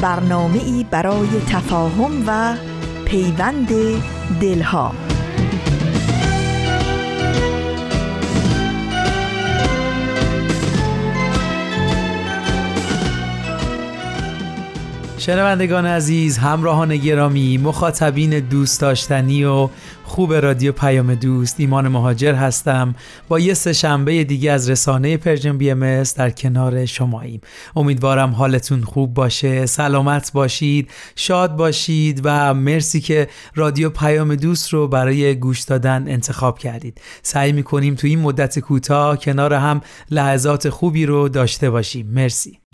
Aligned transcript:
برنامه 0.00 0.58
ای 0.58 0.86
برای 0.90 1.28
تفاهم 1.48 2.24
و 2.26 2.56
پیوند 3.04 3.68
دلها. 4.40 4.94
شنوندگان 15.18 15.86
عزیز 15.86 16.38
همراهان 16.38 16.96
گرامی 16.96 17.58
مخاطبین 17.58 18.40
دوست 18.40 18.80
داشتنی 18.80 19.44
و 19.44 19.68
خوب 20.10 20.34
رادیو 20.34 20.72
پیام 20.72 21.14
دوست 21.14 21.54
ایمان 21.58 21.88
مهاجر 21.88 22.34
هستم. 22.34 22.94
با 23.28 23.38
یه 23.38 23.54
سه 23.54 23.72
شنبه 23.72 24.24
دیگه 24.24 24.52
از 24.52 24.70
رسانه 24.70 25.16
Persian 25.16 25.58
BMS 25.58 26.02
در 26.02 26.30
کنار 26.30 26.86
شماییم. 26.86 27.40
امیدوارم 27.76 28.30
حالتون 28.30 28.82
خوب 28.82 29.14
باشه 29.14 29.66
سلامت 29.66 30.32
باشید 30.32 30.90
شاد 31.16 31.56
باشید 31.56 32.20
و 32.24 32.54
مرسی 32.54 33.00
که 33.00 33.28
رادیو 33.54 33.90
پیام 33.90 34.34
دوست 34.34 34.72
رو 34.72 34.88
برای 34.88 35.34
گوش 35.34 35.60
دادن 35.60 36.04
انتخاب 36.08 36.58
کردید. 36.58 37.00
سعی 37.22 37.52
می‌کنیم 37.52 37.94
تو 37.94 38.06
این 38.06 38.18
مدت 38.18 38.58
کوتاه 38.58 39.16
کنار 39.16 39.54
هم 39.54 39.80
لحظات 40.10 40.68
خوبی 40.68 41.06
رو 41.06 41.28
داشته 41.28 41.70
باشیم. 41.70 42.06
مرسی. 42.06 42.69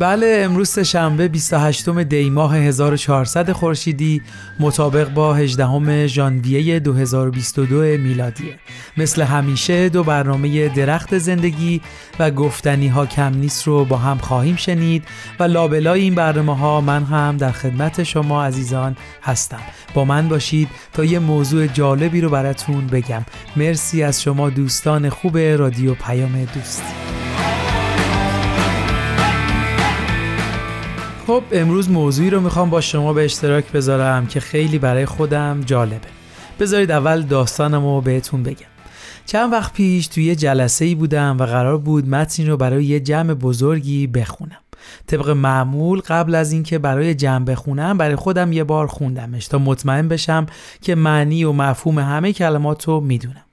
بله 0.00 0.42
امروز 0.44 0.78
شنبه 0.78 1.28
28 1.28 1.88
دی 1.88 2.30
ماه 2.30 2.56
1400 2.56 3.52
خورشیدی 3.52 4.22
مطابق 4.60 5.08
با 5.08 5.34
18 5.34 6.06
ژانویه 6.06 6.80
2022 6.80 7.80
میلادیه 7.98 8.58
مثل 8.96 9.22
همیشه 9.22 9.88
دو 9.88 10.04
برنامه 10.04 10.68
درخت 10.68 11.18
زندگی 11.18 11.80
و 12.18 12.30
گفتنی 12.30 12.88
ها 12.88 13.06
کم 13.06 13.34
نیست 13.34 13.66
رو 13.66 13.84
با 13.84 13.96
هم 13.96 14.18
خواهیم 14.18 14.56
شنید 14.56 15.04
و 15.40 15.44
لابلای 15.44 16.00
این 16.00 16.14
برنامه 16.14 16.56
ها 16.56 16.80
من 16.80 17.04
هم 17.04 17.36
در 17.36 17.52
خدمت 17.52 18.02
شما 18.02 18.44
عزیزان 18.44 18.96
هستم. 19.22 19.60
با 19.94 20.04
من 20.04 20.28
باشید 20.28 20.68
تا 20.92 21.04
یه 21.04 21.18
موضوع 21.18 21.66
جالبی 21.66 22.20
رو 22.20 22.30
براتون 22.30 22.86
بگم. 22.86 23.24
مرسی 23.56 24.02
از 24.02 24.22
شما 24.22 24.50
دوستان 24.50 25.08
خوب 25.08 25.38
رادیو 25.38 25.94
پیام 25.94 26.44
دوست. 26.54 27.19
خب 31.30 31.42
امروز 31.52 31.90
موضوعی 31.90 32.30
رو 32.30 32.40
می‌خوام 32.40 32.70
با 32.70 32.80
شما 32.80 33.12
به 33.12 33.24
اشتراک 33.24 33.72
بذارم 33.72 34.26
که 34.26 34.40
خیلی 34.40 34.78
برای 34.78 35.06
خودم 35.06 35.60
جالبه. 35.66 36.08
بذارید 36.60 36.90
اول 36.90 37.22
داستانم 37.22 37.84
رو 37.84 38.00
بهتون 38.00 38.42
بگم. 38.42 38.66
چند 39.26 39.52
وقت 39.52 39.72
پیش 39.72 40.06
توی 40.06 40.24
یه 40.24 40.36
جلسه 40.36 40.84
ای 40.84 40.94
بودم 40.94 41.36
و 41.40 41.44
قرار 41.44 41.78
بود 41.78 42.08
متنی 42.08 42.46
رو 42.46 42.56
برای 42.56 42.84
یه 42.84 43.00
جمع 43.00 43.34
بزرگی 43.34 44.06
بخونم. 44.06 44.60
طبق 45.06 45.28
معمول 45.28 46.00
قبل 46.00 46.34
از 46.34 46.52
اینکه 46.52 46.78
برای 46.78 47.14
جمع 47.14 47.44
بخونم 47.44 47.98
برای 47.98 48.16
خودم 48.16 48.52
یه 48.52 48.64
بار 48.64 48.86
خوندمش 48.86 49.48
تا 49.48 49.58
مطمئن 49.58 50.08
بشم 50.08 50.46
که 50.82 50.94
معنی 50.94 51.44
و 51.44 51.52
مفهوم 51.52 51.98
همه 51.98 52.32
کلمات 52.32 52.84
رو 52.84 53.00
می‌دونم. 53.00 53.44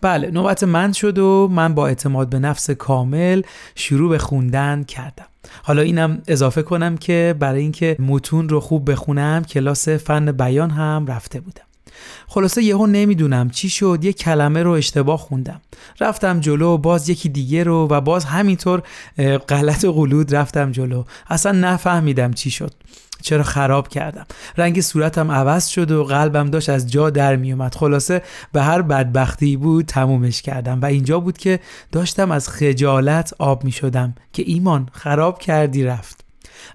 بله 0.00 0.30
نوبت 0.30 0.64
من 0.64 0.92
شد 0.92 1.18
و 1.18 1.48
من 1.52 1.74
با 1.74 1.86
اعتماد 1.86 2.28
به 2.28 2.38
نفس 2.38 2.70
کامل 2.70 3.42
شروع 3.74 4.10
به 4.10 4.18
خوندن 4.18 4.82
کردم. 4.82 5.26
حالا 5.62 5.82
اینم 5.82 6.22
اضافه 6.28 6.62
کنم 6.62 6.96
که 6.96 7.34
برای 7.38 7.60
اینکه 7.60 7.96
متون 7.98 8.48
رو 8.48 8.60
خوب 8.60 8.90
بخونم 8.90 9.44
کلاس 9.44 9.88
فن 9.88 10.32
بیان 10.32 10.70
هم 10.70 11.06
رفته 11.08 11.40
بودم. 11.40 11.65
خلاصه 12.26 12.62
یهو 12.62 12.86
نمی‌دونم 12.86 13.50
چی 13.50 13.68
شد 13.68 13.98
یه 14.02 14.12
کلمه 14.12 14.62
رو 14.62 14.70
اشتباه 14.70 15.18
خوندم. 15.18 15.60
رفتم 16.00 16.40
جلو 16.40 16.78
باز 16.78 17.08
یکی 17.08 17.28
دیگه 17.28 17.64
رو 17.64 17.88
و 17.90 18.00
باز 18.00 18.24
همینطور 18.24 18.82
غلط 19.48 19.84
و 19.84 19.92
غلود 19.92 20.34
رفتم 20.34 20.72
جلو. 20.72 21.04
اصلا 21.28 21.52
نفهمیدم 21.52 22.32
چی 22.32 22.50
شد. 22.50 22.72
چرا 23.22 23.42
خراب 23.42 23.88
کردم. 23.88 24.26
رنگ 24.56 24.80
صورتم 24.80 25.30
عوض 25.30 25.66
شد 25.66 25.90
و 25.90 26.04
قلبم 26.04 26.50
داشت 26.50 26.68
از 26.68 26.90
جا 26.90 27.10
در 27.10 27.36
میومد 27.36 27.74
خلاصه 27.74 28.22
به 28.52 28.62
هر 28.62 28.82
بدبختی 28.82 29.56
بود 29.56 29.86
تمومش 29.86 30.42
کردم 30.42 30.80
و 30.82 30.84
اینجا 30.84 31.20
بود 31.20 31.38
که 31.38 31.60
داشتم 31.92 32.30
از 32.30 32.48
خجالت 32.48 33.34
آب 33.38 33.64
می 33.64 33.72
شدم 33.72 34.14
که 34.32 34.42
ایمان 34.46 34.88
خراب 34.92 35.38
کردی 35.38 35.84
رفت. 35.84 36.25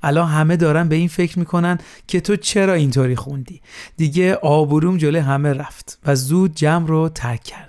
الان 0.03 0.28
همه 0.28 0.58
دارن 0.58 0.90
به 0.90 0.96
این 0.96 1.08
فکر 1.08 1.40
می‌کنن 1.40 1.78
که 2.08 2.22
تو 2.22 2.36
چرا 2.36 2.74
اینطوری 2.74 3.16
خوندی؟ 3.16 3.62
دیگه 3.97 4.36
آبروم 4.36 4.97
جلوی 4.97 5.22
همه 5.22 5.53
رفت 5.53 6.00
و 6.06 6.16
زود 6.16 6.56
جمع 6.56 6.88
رو 6.88 7.09
ترک 7.09 7.44
کردم. 7.44 7.68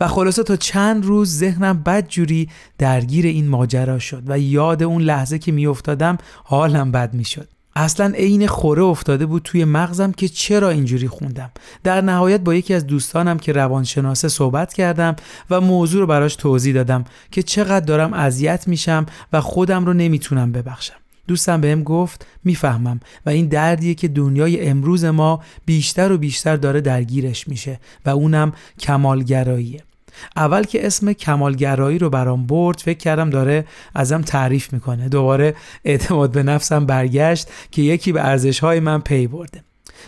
و 0.00 0.08
خلاصه 0.08 0.42
تا 0.42 0.56
چند 0.56 1.04
روز 1.06 1.38
ذهنم 1.38 1.82
بد 1.82 2.08
جوری 2.08 2.48
درگیر 2.78 3.26
این 3.26 3.48
ماجرا 3.48 3.98
شد 3.98 4.22
و 4.26 4.38
یاد 4.38 4.82
اون 4.82 5.02
لحظه 5.02 5.38
که 5.38 5.52
میافتادم 5.52 6.18
حالم 6.44 6.92
بد 6.92 7.14
می‌شد. 7.14 7.48
اصلا 7.76 8.12
عین 8.14 8.46
خوره 8.46 8.82
افتاده 8.82 9.26
بود 9.26 9.42
توی 9.42 9.64
مغزم 9.64 10.12
که 10.12 10.28
چرا 10.28 10.70
اینجوری 10.70 11.08
خوندم. 11.08 11.50
در 11.82 12.00
نهایت 12.00 12.40
با 12.40 12.54
یکی 12.54 12.74
از 12.74 12.86
دوستانم 12.86 13.38
که 13.38 13.52
روانشناسه 13.52 14.28
صحبت 14.28 14.72
کردم 14.72 15.16
و 15.50 15.60
موضوع 15.60 16.00
رو 16.00 16.06
براش 16.06 16.36
توضیح 16.36 16.74
دادم 16.74 17.04
که 17.30 17.42
چقدر 17.42 17.84
دارم 17.84 18.12
اذیت 18.12 18.68
میشم 18.68 19.06
و 19.32 19.40
خودم 19.40 19.86
رو 19.86 19.92
نمی‌تونم 19.92 20.52
ببخشم. 20.52 21.03
دوستم 21.26 21.60
بهم 21.60 21.82
گفت 21.82 22.26
می‌فهمم 22.44 23.00
و 23.26 23.30
این 23.30 23.46
دردیه 23.46 23.94
که 23.94 24.08
دنیای 24.08 24.68
امروز 24.68 25.04
ما 25.04 25.42
بیشتر 25.66 26.12
و 26.12 26.18
بیشتر 26.18 26.56
داره 26.56 26.80
درگیرش 26.80 27.48
میشه 27.48 27.80
و 28.06 28.10
اونم 28.10 28.52
کمالگراییه. 28.80 29.82
اول 30.36 30.62
که 30.62 30.86
اسم 30.86 31.12
کمالگرایی 31.12 31.98
رو 31.98 32.10
برام 32.10 32.46
برد 32.46 32.78
فکر 32.78 32.98
کردم 32.98 33.30
داره 33.30 33.64
ازم 33.94 34.22
تعریف 34.22 34.72
می‌کنه. 34.72 35.08
دوباره 35.08 35.54
اعتماد 35.84 36.32
به 36.32 36.42
نفسم 36.42 36.86
برگشت 36.86 37.48
که 37.70 37.82
یکی 37.82 38.12
به 38.12 38.26
ارزشهای 38.26 38.80
من 38.80 39.00
پی 39.00 39.26
برده. 39.26 39.60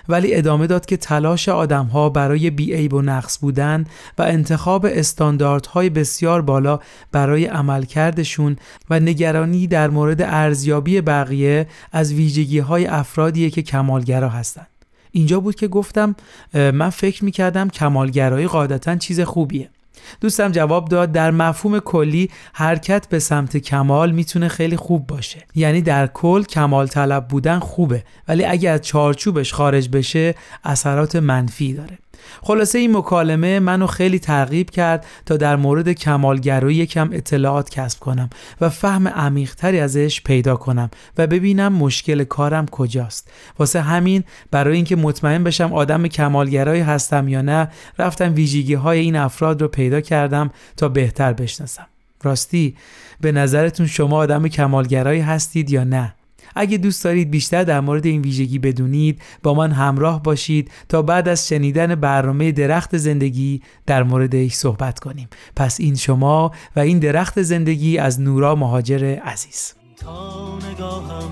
ولی 0.09 0.35
ادامه 0.35 0.67
داد 0.67 0.87
که 0.87 0.97
تلاش 0.97 1.49
آدمها 1.49 2.09
برای 2.09 2.51
بیعیب 2.51 2.95
و 2.95 3.03
نقص 3.03 3.39
بودن 3.39 3.85
و 4.19 4.23
انتخاب 4.23 4.87
استانداردهای 4.87 5.91
بسیار 5.91 6.43
بالا 6.43 6.79
برای 7.13 7.47
عملکردشون 7.47 8.57
و 8.91 9.01
نگرانی 9.01 9.67
در 9.67 9.91
مورد 9.91 10.23
ارزیابی 10.23 11.01
بقیه 11.01 11.67
از 11.93 12.13
ویژگی 12.13 12.59
های 12.59 12.87
افرادیه 12.87 13.51
که 13.51 13.63
کمالگرا 13.63 14.29
هستند. 14.29 14.67
اینجا 15.11 15.41
بود 15.41 15.55
که 15.55 15.69
گفتم 15.69 16.17
من 16.55 16.91
فکر 16.91 17.25
می‌کردم 17.25 17.69
کمالگرایی 17.69 18.47
قاعدتا 18.47 18.97
چیز 18.97 19.21
خوبیه 19.21 19.69
دوستم 20.21 20.53
جواب 20.53 20.89
داد 20.89 21.13
در 21.13 21.31
مفهوم 21.31 21.79
کلی 21.79 22.31
حرکت 22.53 23.09
به 23.09 23.19
سمت 23.19 23.57
کمال 23.57 24.13
می‌تونه 24.13 24.49
خیلی 24.49 24.77
خوب 24.77 25.07
باشه. 25.07 25.45
یعنی 25.55 25.83
در 25.83 26.07
کل 26.07 26.43
کمال 26.43 26.87
طلب 26.87 27.29
بودن 27.29 27.59
خوبه 27.59 28.05
ولی 28.29 28.45
اگر 28.45 28.73
از 28.73 28.81
چارچوبش 28.81 29.53
خارج 29.53 29.89
بشه 29.89 30.35
اثرات 30.65 31.17
منفی 31.17 31.73
داره. 31.73 31.99
خلاصه 32.43 32.79
این 32.79 32.97
مکالمه 32.97 33.59
منو 33.59 33.87
خیلی 33.87 34.19
ترغیب 34.19 34.71
کرد 34.71 35.07
تا 35.27 35.37
در 35.37 35.57
مورد 35.57 35.93
کمالگرایی 35.93 36.77
یکم 36.77 37.11
اطلاعات 37.13 37.71
کسب 37.71 38.01
کنم 38.01 38.31
و 38.61 38.69
فهم 38.69 39.09
عمیقتری 39.09 39.81
ازش 39.81 40.21
پیدا 40.21 40.57
کنم 40.57 40.91
و 41.19 41.27
ببینم 41.27 41.73
مشکل 41.73 42.25
کارم 42.25 42.67
کجاست. 42.67 43.31
واسه 43.59 43.81
همین 43.81 44.25
برای 44.51 44.77
اینکه 44.77 44.97
مطمئن 44.97 45.45
بشم 45.45 45.73
آدم 45.73 46.09
کمالگرایی 46.09 46.83
هستم 46.83 47.29
یا 47.29 47.43
نه 47.43 47.69
رفتم 47.99 48.35
ویژگی 48.35 48.75
های 48.75 48.99
این 48.99 49.17
افراد 49.17 49.63
رو 49.63 49.69
پیدا 49.69 50.01
کردم 50.01 50.51
تا 50.77 50.89
بهتر 50.89 51.33
بشناسم. 51.33 51.87
راستی 52.23 52.77
به 53.21 53.33
نظرتون 53.33 53.87
شما 53.87 54.17
آدم 54.17 54.49
کمالگرایی 54.49 55.21
هستید 55.21 55.71
یا 55.71 55.85
نه؟ 55.85 56.15
اگه 56.55 56.79
دوست 56.79 57.05
دارید 57.05 57.31
بیشتر 57.31 57.65
در 57.65 57.81
مورد 57.81 58.07
این 58.07 58.23
ویژگی 58.23 58.59
بدونید 58.59 59.23
با 59.43 59.55
من 59.55 59.73
همراه 59.73 60.23
باشید 60.23 60.71
تا 60.89 61.03
بعد 61.03 61.29
از 61.29 61.49
شنیدن 61.49 61.95
برنامه 61.95 62.53
درخت 62.53 62.97
زندگی 62.97 63.63
در 63.87 64.03
موردش 64.03 64.53
صحبت 64.53 64.99
کنیم. 64.99 65.29
پس 65.57 65.81
این 65.81 65.95
شما 65.95 66.51
و 66.77 66.81
این 66.81 66.99
درخت 66.99 67.43
زندگی 67.43 67.99
از 67.99 68.21
نورا 68.21 68.55
مهاجر 68.55 69.19
عزیز. 69.25 69.75
تا 69.97 70.59
نگاهم 70.71 71.31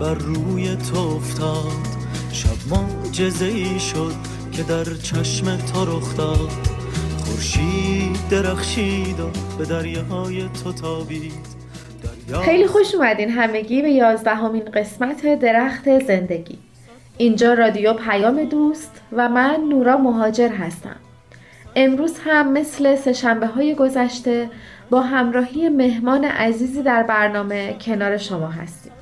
بر 0.00 0.14
روی 0.14 0.76
تو 0.76 0.98
افتاد 0.98 2.00
شب 2.32 2.74
معجزه 2.74 3.44
ای 3.44 3.80
شد 3.80 4.14
که 4.52 4.62
در 4.62 4.84
چشم 4.84 5.56
تو 5.56 5.84
رخ 5.84 6.16
داد. 6.16 6.70
درخشید 8.30 9.20
و 9.20 9.30
به 9.58 9.64
دریاهای 9.64 10.48
تو 10.48 10.72
تابید. 10.72 11.49
خیلی 12.38 12.66
خوش 12.66 12.94
اومدین 12.94 13.30
همگی 13.30 13.82
به 13.82 13.90
یازدهمین 13.90 14.64
قسمت 14.64 15.38
درخت 15.38 15.98
زندگی. 15.98 16.58
اینجا 17.16 17.54
رادیو 17.54 17.92
پیام 17.92 18.44
دوست 18.44 19.00
و 19.12 19.28
من 19.28 19.56
نورا 19.68 19.96
مهاجر 19.96 20.48
هستم. 20.48 20.96
امروز 21.76 22.18
هم 22.24 22.52
مثل 22.52 22.94
سشنبه 22.96 23.46
های 23.46 23.74
گذشته 23.74 24.50
با 24.90 25.00
همراهی 25.00 25.68
مهمان 25.68 26.24
عزیزی 26.24 26.82
در 26.82 27.02
برنامه 27.02 27.76
کنار 27.80 28.16
شما 28.16 28.48
هستیم. 28.48 28.92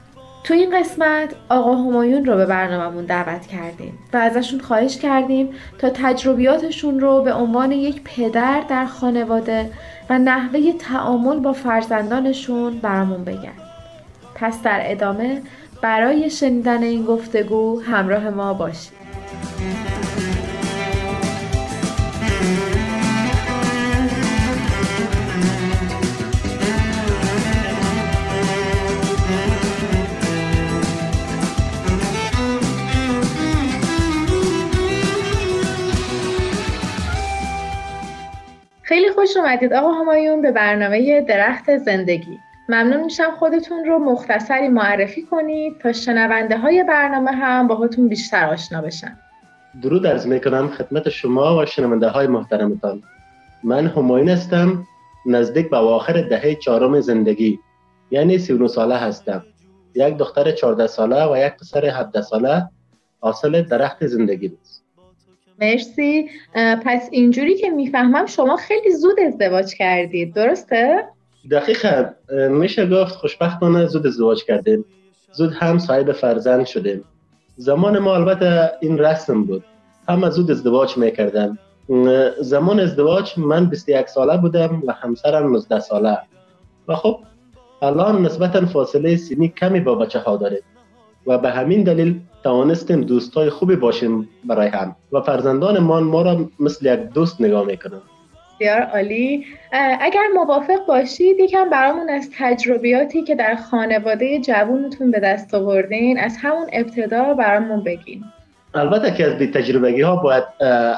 تو 0.48 0.54
این 0.54 0.80
قسمت 0.80 1.34
آقا 1.48 1.74
همایون 1.74 2.24
رو 2.24 2.36
به 2.36 2.46
برنامهمون 2.46 3.04
دعوت 3.04 3.46
کردیم 3.46 3.98
و 4.12 4.16
ازشون 4.16 4.60
خواهش 4.60 4.96
کردیم 4.96 5.50
تا 5.78 5.90
تجربیاتشون 5.90 7.00
رو 7.00 7.22
به 7.22 7.32
عنوان 7.32 7.72
یک 7.72 8.02
پدر 8.04 8.64
در 8.68 8.86
خانواده 8.86 9.70
و 10.10 10.18
نحوه 10.18 10.72
تعامل 10.72 11.38
با 11.38 11.52
فرزندانشون 11.52 12.78
برامون 12.78 13.24
بگن. 13.24 13.52
پس 14.34 14.62
در 14.62 14.80
ادامه 14.90 15.42
برای 15.82 16.30
شنیدن 16.30 16.82
این 16.82 17.04
گفتگو 17.04 17.80
همراه 17.80 18.30
ما 18.30 18.54
باشید. 18.54 19.07
خوش 39.28 39.36
اومدید 39.36 39.72
آقا 39.72 39.92
همایون 39.92 40.42
به 40.42 40.52
برنامه 40.52 41.20
درخت 41.20 41.76
زندگی. 41.76 42.38
ممنون 42.68 43.04
میشم 43.04 43.30
خودتون 43.38 43.84
رو 43.84 43.98
مختصری 43.98 44.68
معرفی 44.68 45.22
کنید 45.22 45.78
تا 45.78 45.92
شنونده 45.92 46.58
های 46.58 46.84
برنامه 46.84 47.30
هم 47.30 47.66
باهاتون 47.66 48.08
بیشتر 48.08 48.46
آشنا 48.46 48.82
بشن. 48.82 49.18
درود 49.82 50.06
عرض 50.06 50.26
می‌کنم 50.26 50.68
خدمت 50.68 51.08
شما 51.08 51.58
و 51.58 51.66
شنونده 51.66 52.08
های 52.08 52.26
محترمتان. 52.26 53.02
من 53.64 53.86
همایون 53.86 54.28
هستم 54.28 54.84
نزدیک 55.26 55.70
به 55.70 55.76
آخر 55.76 56.22
دهه 56.22 56.54
چهارم 56.54 57.00
زندگی. 57.00 57.58
یعنی 58.10 58.38
39 58.38 58.68
ساله 58.68 58.96
هستم. 58.96 59.44
یک 59.94 60.16
دختر 60.16 60.50
14 60.50 60.86
ساله 60.86 61.32
و 61.32 61.46
یک 61.46 61.52
پسر 61.52 61.84
17 61.86 62.22
ساله 62.22 62.68
حاصل 63.20 63.62
درخت 63.62 64.06
زندگی 64.06 64.52
است. 64.62 64.77
مرسی. 65.60 66.30
پس 66.84 67.08
اینجوری 67.10 67.54
که 67.56 67.70
می‌فهمم 67.70 68.26
شما 68.26 68.56
خیلی 68.56 68.90
زود 68.94 69.20
ازدواج 69.20 69.74
کردید. 69.74 70.34
درسته؟ 70.34 71.04
دقیقا. 71.50 72.04
میشه 72.50 72.86
گفت 72.86 73.14
خوشبختانه 73.14 73.86
زود 73.86 74.06
ازدواج 74.06 74.44
کردیم. 74.44 74.84
زود 75.32 75.52
هم 75.52 75.78
صاحب 75.78 76.12
فرزند 76.12 76.66
شدیم. 76.66 77.04
زمان 77.56 77.98
ما 77.98 78.14
البته 78.14 78.70
این 78.80 78.98
رسم 78.98 79.44
بود. 79.44 79.64
همه 80.08 80.30
زود 80.30 80.50
ازدواج 80.50 80.96
می‌کردن. 80.96 81.58
زمان 82.40 82.80
ازدواج 82.80 83.38
من 83.38 83.66
21 83.66 84.08
ساله 84.08 84.36
بودم 84.36 84.82
و 84.86 84.92
همسرم 84.92 85.52
19 85.52 85.80
ساله. 85.80 86.18
و 86.88 86.94
خب 86.94 87.20
الان 87.82 88.26
نسبتا 88.26 88.66
فاصله 88.66 89.16
سینی 89.16 89.48
کمی 89.48 89.80
با 89.80 89.94
بچه 89.94 90.18
ها 90.18 90.36
داریم. 90.36 90.62
و 91.26 91.38
به 91.38 91.50
همین 91.50 91.82
دلیل 91.82 92.20
توانستیم 92.44 93.00
دوستای 93.00 93.50
خوبی 93.50 93.76
باشیم 93.76 94.28
برای 94.44 94.68
هم 94.68 94.96
و 95.12 95.20
فرزندانمان 95.20 96.02
ما 96.02 96.22
را 96.22 96.48
مثل 96.60 96.86
یک 96.86 97.00
دوست 97.00 97.40
نگاه 97.40 97.66
می‌کنند. 97.66 98.02
بسیار 98.54 98.80
عالی. 98.80 99.44
اگر 100.00 100.22
موافق 100.34 100.86
باشید 100.86 101.40
یکم 101.40 101.70
برامون 101.70 102.10
از 102.10 102.30
تجربیاتی 102.38 103.22
که 103.22 103.34
در 103.34 103.56
خانواده 103.70 104.40
جوونتون 104.40 105.10
به 105.10 105.20
دست 105.20 105.54
آوردین 105.54 106.18
از 106.18 106.36
همون 106.42 106.66
ابتدا 106.72 107.34
برامون 107.34 107.84
بگین. 107.84 108.24
البته 108.74 109.10
که 109.10 109.26
از 109.26 109.38
بی 109.38 109.46
تجربگی 109.46 110.00
ها 110.00 110.16
باید 110.16 110.44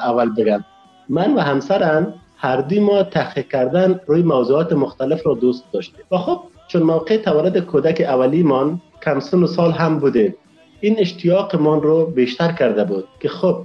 اول 0.04 0.34
بگم. 0.34 0.64
من 1.08 1.34
و 1.34 1.40
همسرم 1.40 2.14
هر 2.37 2.60
دوی 2.60 2.81
ما 2.81 3.02
تحقیق 3.02 3.48
کردن 3.48 4.00
روی 4.06 4.22
موضوعات 4.22 4.72
مختلف 4.72 5.26
را 5.26 5.34
دوست 5.34 5.64
داشتیم. 5.72 6.04
و 6.10 6.16
خب 6.16 6.40
چون 6.69 6.82
موقع 6.82 7.16
تولد 7.16 7.58
کودک 7.58 8.00
اولیمان 8.00 8.81
کم 9.04 9.20
سن 9.20 9.42
و 9.42 9.46
سال 9.46 9.72
هم 9.72 9.98
بوده 9.98 10.34
این 10.80 10.96
اشتیاقمان 10.98 11.82
رو 11.82 12.06
بیشتر 12.06 12.52
کرده 12.52 12.84
بود 12.84 13.08
که 13.20 13.28
خب 13.28 13.64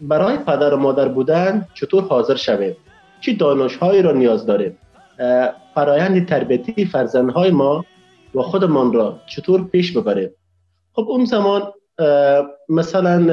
برای 0.00 0.36
پدر 0.36 0.74
و 0.74 0.76
مادر 0.76 1.08
بودن 1.08 1.66
چطور 1.74 2.02
حاضر 2.02 2.34
شویم؟ 2.34 2.76
چی 3.20 3.36
دانشهایی 3.36 4.02
را 4.02 4.12
نیاز 4.12 4.46
داریم؟ 4.46 4.78
فرایند 5.74 6.28
تربیتی 6.28 6.84
فرزندهای 6.84 7.50
ما 7.50 7.84
و 8.34 8.42
خودمان 8.42 8.92
را 8.92 9.20
چطور 9.26 9.64
پیش 9.68 9.96
ببریم؟ 9.96 10.30
خب 10.92 11.06
اون 11.08 11.24
زمان 11.24 11.72
مثلا 12.68 13.26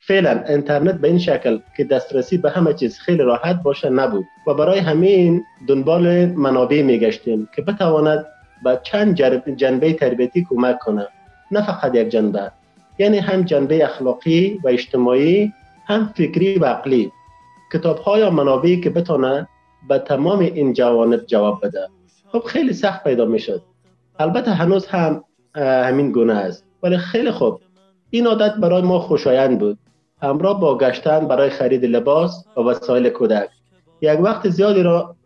فعلا 0.00 0.44
اینترنت 0.48 0.94
به 0.94 1.08
این 1.08 1.18
شکل 1.18 1.58
که 1.76 1.84
دسترسی 1.84 2.38
به 2.38 2.50
همه 2.50 2.74
چیز 2.74 2.98
خیلی 2.98 3.22
راحت 3.22 3.62
باشه 3.62 3.90
نبود 3.90 4.24
و 4.46 4.54
برای 4.54 4.78
همین 4.78 5.44
دنبال 5.68 6.26
منابع 6.26 6.82
میگشتیم 6.82 7.48
که 7.56 7.62
بتواند 7.62 8.26
به 8.64 8.80
چند 8.82 9.16
جنبه 9.56 9.92
تربیتی 9.92 10.46
کمک 10.50 10.78
کنه 10.78 11.08
نه 11.50 11.66
فقط 11.66 11.94
یک 11.94 12.08
جنبه. 12.08 12.50
یعنی 12.98 13.18
هم 13.18 13.42
جنبه 13.42 13.84
اخلاقی 13.84 14.60
و 14.64 14.68
اجتماعی 14.68 15.52
هم 15.86 16.12
فکری 16.16 16.58
و 16.58 16.64
عقلی. 16.64 17.12
کتاب 17.72 17.98
های 17.98 18.20
یا 18.20 18.30
منابعی 18.30 18.80
که 18.80 18.90
بتونه 18.90 19.48
به 19.88 19.98
تمام 19.98 20.38
این 20.38 20.72
جوانب 20.72 21.26
جواب 21.26 21.66
بده. 21.66 21.88
خب 22.32 22.42
خیلی 22.46 22.72
سخت 22.72 23.04
پیدا 23.04 23.24
می‌شد. 23.24 23.62
البته 24.18 24.50
هنوز 24.50 24.86
هم 24.86 25.24
همین 25.54 26.12
گونه 26.12 26.34
است. 26.34 26.64
ولی 26.82 26.98
خیلی 26.98 27.30
خوب. 27.30 27.60
این 28.10 28.26
عادت 28.26 28.54
برای 28.54 28.82
ما 28.82 28.98
خوشایند 28.98 29.58
بود. 29.58 29.78
همراه 30.22 30.60
با 30.60 30.78
گشتن 30.78 31.28
برای 31.28 31.50
خرید 31.50 31.84
لباس 31.84 32.44
و 32.56 32.60
وسایل 32.60 33.08
کودک. 33.08 33.48
یک 34.00 34.20
وقت 34.20 34.48
زیادی 34.48 34.82
را 34.82 35.16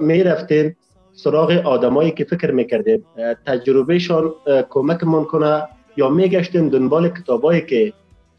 می 0.00 0.22
رفتیم 0.22 0.76
سراغ 1.24 1.50
آدمایی 1.50 2.10
که 2.10 2.24
فکر 2.24 2.50
می‌کردیم 2.50 3.04
تجربهشان 3.46 4.34
کمکمان 4.70 5.24
کنه 5.24 5.68
یا 5.96 6.08
میگشتیم 6.08 6.68
دنبال 6.68 7.08
کتابایی 7.08 7.60
که 7.60 7.92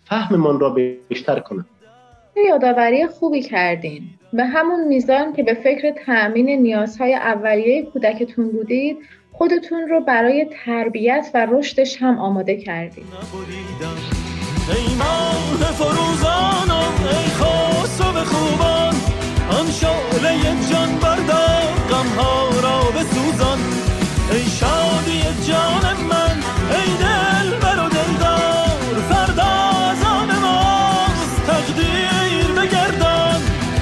فهممان 0.05 0.59
را 0.59 0.75
بیشتر 1.09 1.39
کنه 1.39 1.65
یادآوری 2.49 3.07
خوبی 3.07 3.41
کردین. 3.41 4.03
به 4.33 4.45
همون 4.45 4.87
میزان 4.87 5.33
که 5.33 5.43
به 5.43 5.53
فکر 5.53 5.91
تأمین 6.05 6.49
نیازهای 6.49 7.13
اولیه 7.13 7.83
کودکتون 7.83 8.51
بودید 8.51 8.97
خودتون 9.31 9.89
رو 9.89 10.01
برای 10.01 10.47
تربیت 10.65 11.31
و 11.33 11.47
رشدش 11.51 12.01
هم 12.01 12.19
آماده 12.19 12.57
کردید 12.57 13.05
ای 14.69 14.95
ماه 14.99 15.71
فروزان 15.71 16.71
ای 17.09 18.25
خوبان 18.25 18.95
آن 19.59 19.71
شعله 19.71 20.37
جان 20.71 20.99
بردار 21.01 21.61
غمها 21.89 22.40
را 22.61 22.81
بسوزان. 22.81 23.59
ای 24.31 24.45
شادی 24.45 25.21
جان 25.47 25.85
من 26.09 26.35
ای 26.75 26.89
دل 27.03 27.59
بر 27.59 27.85
و 27.85 27.89
دلدار 27.89 28.95
فردا 29.09 29.53
از 29.91 30.03
آن 30.03 30.39
ماست. 30.39 31.45
تقدیر 31.47 32.47
بگردان. 32.57 33.41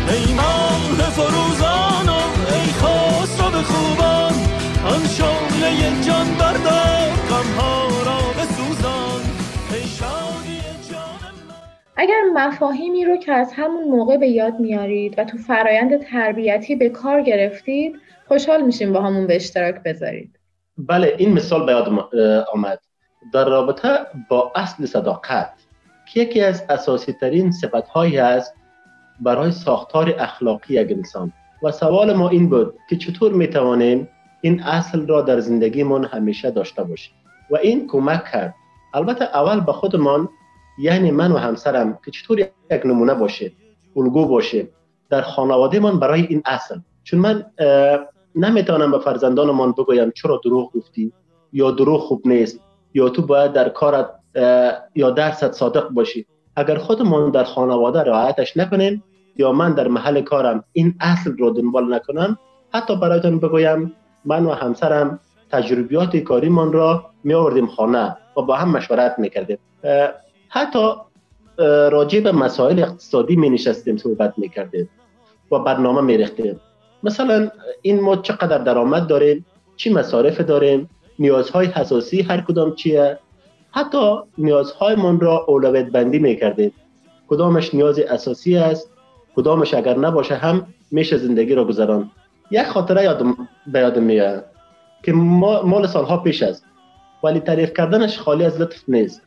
ای 0.09 0.33
ماه 0.33 1.09
فروزان 1.09 2.09
ای 2.53 2.69
خسرو 2.81 3.62
خوبان 3.63 4.33
آن 4.86 5.07
شعله 5.07 6.01
جان 6.05 6.27
بردار 6.39 7.09
غمها 7.29 7.88
را 8.05 8.19
بسوزان. 8.38 9.21
ای 9.74 9.88
شادی 9.88 10.62
جان 10.91 11.33
من. 11.50 11.55
اگر 11.95 12.21
مفاهیمی 12.33 13.05
رو 13.05 13.17
که 13.17 13.31
از 13.31 13.53
همون 13.53 13.83
موقع 13.83 14.17
به 14.17 14.27
یاد 14.27 14.59
میارید 14.59 15.19
و 15.19 15.24
تو 15.24 15.38
فرایند 15.38 16.01
تربیتی 16.01 16.75
به 16.75 16.89
کار 16.89 17.21
گرفتید 17.21 17.95
خوشحال 18.29 18.62
میشیم 18.62 18.93
با 18.93 19.01
همون 19.01 19.27
به 19.27 19.36
اشتراک 19.36 19.75
بذارید. 19.86 20.39
بله 20.77 21.15
این 21.17 21.33
مثال 21.33 21.65
به 21.65 21.71
یاد 21.71 22.09
آمد. 22.53 22.79
در 23.33 23.45
رابطه 23.45 23.89
با 24.29 24.51
اصل 24.55 24.86
صداقت 24.86 25.53
که 26.13 26.19
یکی 26.21 26.41
از 26.41 26.63
اساسی 26.69 27.13
ترین 27.13 27.51
صفت 27.51 27.88
هایی 27.88 28.17
است 28.17 28.53
برای 29.19 29.51
ساختار 29.51 30.15
اخلاقی 30.19 30.74
یک 30.74 30.91
انسان. 30.91 31.33
و 31.63 31.71
سوال 31.71 32.13
ما 32.13 32.29
این 32.29 32.50
بود 32.50 32.74
که 32.89 32.95
چطور 32.95 33.33
می 33.33 33.48
توانیم 33.48 34.07
این 34.41 34.63
اصل 34.63 35.07
را 35.07 35.21
در 35.21 35.39
زندگیمان 35.39 36.05
همیشه 36.05 36.51
داشته 36.51 36.83
باشیم؟ 36.83 37.13
و 37.51 37.57
این 37.57 37.88
کمک 37.88 38.24
کرد. 38.31 38.55
البته 38.93 39.25
اول 39.25 39.59
به 39.59 39.74
خودمان 39.74 40.29
یعنی 40.79 41.12
من 41.12 41.31
و 41.31 41.38
همسرم 41.38 42.00
که 42.05 42.12
چطور 42.12 42.39
یک 42.39 42.51
نمونه 42.86 43.13
باشه 43.13 43.51
الگو 43.95 44.27
باشه 44.27 44.67
در 45.09 45.21
خانواده 45.21 45.79
من 45.79 46.00
برای 46.00 46.21
این 46.21 46.41
اصل. 46.45 46.79
چون 47.03 47.19
من 47.19 47.45
نمی‌تونم 48.36 48.91
به 48.91 49.00
فرزندانمان 49.00 49.71
بگویم 49.71 50.12
چرا 50.12 50.41
دروغ 50.43 50.74
گفتی 50.74 51.13
یا 51.53 51.71
دروغ 51.71 52.01
خوب 52.01 52.21
نیست 52.25 52.59
یا 52.93 53.09
تو 53.09 53.21
باید 53.21 53.53
در 53.53 53.69
کارت 53.69 54.09
یا 54.95 55.09
درست 55.09 55.51
صادق 55.51 55.89
باشی. 55.89 56.25
اگر 56.55 56.77
خودمون 56.77 57.31
در 57.31 57.43
خانواده 57.43 58.00
رعایتش 58.00 58.57
نکنیم 58.57 59.03
یا 59.36 59.51
من 59.51 59.74
در 59.74 59.88
محل 59.88 60.21
کارم 60.21 60.63
این 60.74 60.95
اصل 61.00 61.38
رو 61.38 61.50
دنبال 61.50 61.93
نکنم 61.93 62.38
حتی 62.74 62.95
برایتان 62.95 63.39
بگویم 63.39 63.93
من 64.25 64.45
و 64.45 64.51
همسرم 64.51 65.19
تجربیات 65.51 66.17
کاریمان 66.17 66.74
را 66.74 67.05
می 67.24 67.33
آوردیم 67.33 67.67
خانه 67.67 68.17
و 68.38 68.41
با 68.41 68.55
هم 68.55 68.71
مشورت 68.71 69.19
می‌کردیم. 69.19 69.57
حتی 70.50 70.93
راجع 71.91 72.19
به 72.19 72.31
مسائل 72.31 72.79
اقتصادی 72.79 73.36
می 73.36 73.50
نشستیم 73.50 73.98
صحبت 73.98 74.33
می 74.38 74.50
کردیم 74.50 74.89
و 75.51 75.59
برنامه 75.59 76.01
می 76.01 76.17
رختیم 76.17 76.59
مثلا 77.03 77.50
این 77.82 78.00
ما 78.00 78.15
چقدر 78.15 78.58
درآمد 78.58 79.08
داریم؟ 79.08 79.46
چی 79.77 79.94
مصارف 79.94 80.41
داریم؟ 80.41 80.89
نیازهای 81.20 81.68
حساسی 81.68 82.22
هر 82.22 82.41
کدام 82.41 82.75
چیه؟ 82.75 83.20
حتی 83.72 84.15
نیازهایمان 84.38 85.20
را 85.20 85.46
اولویت 85.48 85.86
بندی 85.86 86.20
می 86.20 86.36
کردیم 86.36 86.72
کدامش 87.27 87.74
نیاز 87.74 88.00
اساسی 88.00 88.58
است؟ 88.58 88.89
کدامش 89.36 89.74
اگر 89.74 89.98
نباشه 89.98 90.36
هم 90.36 90.68
میشه 90.91 91.18
زندگی 91.18 91.56
را 91.56 91.65
گذران. 91.65 92.12
یک 92.51 92.63
خاطره 92.63 93.03
یادم 93.03 93.48
به 93.68 93.79
یادم 93.79 94.03
میاد 94.03 94.46
که 95.03 95.13
مال 95.13 95.88
سالها 95.88 96.18
پیش 96.18 96.44
است. 96.44 96.65
ولی 97.24 97.39
تعریف 97.39 97.74
کردنش 97.74 98.20
خالی 98.20 98.46
از 98.46 98.62
لطف 98.62 98.84
نیست. 98.88 99.22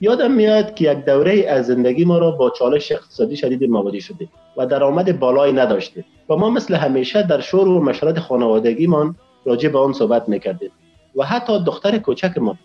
یادم 0.00 0.32
میاد 0.32 0.74
که 0.74 0.92
یک 0.92 1.04
دوره 1.04 1.46
از 1.48 1.66
زندگی 1.66 2.04
ما 2.04 2.18
را 2.18 2.30
با 2.30 2.50
چالش 2.50 2.92
اقتصادی 2.92 3.36
شدید 3.36 3.64
مواجه 3.64 4.00
شده 4.00 4.28
و 4.56 4.66
درآمد 4.66 5.18
بالایی 5.18 5.52
نداشته 5.52 6.04
و 6.28 6.36
ما 6.36 6.50
مثل 6.50 6.74
همیشه 6.74 7.22
در 7.22 7.40
شور 7.40 7.68
و 7.68 7.84
مشورت 7.84 8.18
خانوادگیمان 8.18 9.16
راجع 9.44 9.68
به 9.68 9.78
آن 9.78 9.92
صحبت 9.92 10.28
می‌کردیم 10.28 10.70
و 11.16 11.24
حتی 11.24 11.64
دختر 11.64 11.98
کوچکمان 11.98 12.58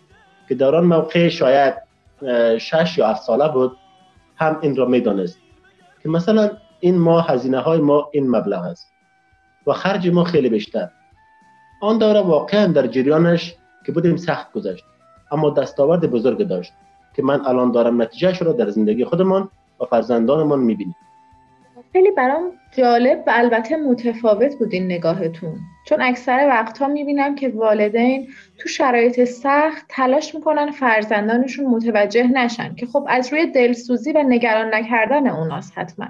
که 0.48 0.54
در 0.54 0.74
آن 0.74 0.84
موقع 0.84 1.28
شاید 1.28 1.74
شش 2.58 2.98
یا 2.98 3.08
هفت 3.08 3.22
ساله 3.22 3.48
بود 3.48 3.76
هم 4.36 4.58
این 4.62 4.76
را 4.76 4.84
می‌دانست 4.84 5.38
که 6.02 6.08
مثلا 6.08 6.50
این 6.80 6.98
ما 6.98 7.20
هزینه 7.20 7.58
های 7.58 7.78
ما 7.78 8.08
این 8.12 8.30
مبلغ 8.30 8.62
است 8.62 8.92
و 9.66 9.72
خرج 9.72 10.08
ما 10.08 10.24
خیلی 10.24 10.48
بیشتر. 10.48 10.88
آن 11.82 11.98
دوره 11.98 12.20
واقعا 12.20 12.66
در 12.66 12.86
جریانش 12.86 13.54
که 13.86 13.92
بودیم 13.92 14.16
سخت 14.16 14.52
گذشت 14.52 14.84
اما 15.32 15.50
دستاورد 15.50 16.10
بزرگ 16.10 16.48
داشت. 16.48 16.72
که 17.14 17.22
من 17.22 17.46
الان 17.46 17.72
دارم 17.72 18.02
نتیجهش 18.02 18.42
را 18.42 18.52
در 18.52 18.70
زندگی 18.70 19.04
خودمان 19.04 19.48
و 19.80 19.84
فرزندانمان 19.84 20.60
می‌بینیم. 20.60 20.96
خیلی 21.92 22.10
برام 22.10 22.50
جالب 22.76 23.24
و 23.26 23.32
البته 23.34 23.76
متفاوت 23.76 24.58
بود 24.58 24.72
این 24.72 24.84
نگاهتون. 24.84 25.56
چون 25.86 26.02
اکثر 26.02 26.46
وقتها 26.48 26.88
می‌بینم 26.88 27.34
که 27.34 27.48
والدین 27.48 28.28
تو 28.58 28.68
شرایط 28.68 29.24
سخت 29.24 29.86
تلاش 29.88 30.34
می‌کنن 30.34 30.70
فرزندانشون 30.70 31.66
متوجه 31.66 32.26
نشن 32.26 32.74
که 32.74 32.86
خب 32.86 33.06
از 33.08 33.32
روی 33.32 33.46
دلسوزی 33.46 34.12
و 34.12 34.22
نگران 34.22 34.74
نکردن 34.74 35.26
اوناست 35.26 35.72
حتما. 35.78 36.06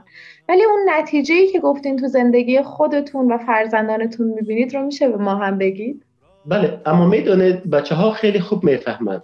ولی 0.48 0.64
اون 0.64 0.80
نتیجه 0.98 1.34
ای 1.34 1.48
که 1.48 1.60
گفتین 1.60 1.96
تو 1.96 2.06
زندگی 2.08 2.62
خودتون 2.62 3.32
و 3.32 3.38
فرزندانتون 3.38 4.26
می‌بینید 4.26 4.74
رو 4.74 4.82
میشه 4.82 5.08
به 5.08 5.16
ما 5.16 5.34
هم 5.34 5.58
بگید؟ 5.58 6.04
بله 6.46 6.80
اما 6.86 7.06
می‌دونید 7.06 7.70
بچه 7.70 7.94
ها 7.94 8.10
خیلی 8.10 8.40
خوب 8.40 8.64
می‌فهمند 8.64 9.22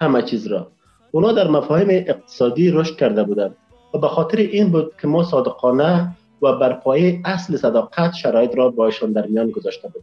همه 0.00 0.22
چیز 0.22 0.46
را. 0.46 0.72
اونا 1.12 1.32
در 1.32 1.48
مفاهیم 1.48 1.88
اقتصادی 1.90 2.70
رشد 2.70 2.96
کرده 2.96 3.24
بودند 3.24 3.56
و 3.94 3.98
به 3.98 4.08
خاطر 4.08 4.38
این 4.38 4.70
بود 4.70 4.92
که 5.00 5.06
ما 5.06 5.22
صادقانه 5.22 6.16
و 6.42 6.52
بر 6.52 6.72
پایه 6.72 7.20
اصل 7.24 7.56
صداقت 7.56 8.14
شرایط 8.14 8.56
را 8.56 8.70
باشان 8.70 9.12
در 9.12 9.26
میان 9.26 9.50
گذاشته 9.50 9.88
بود 9.88 10.02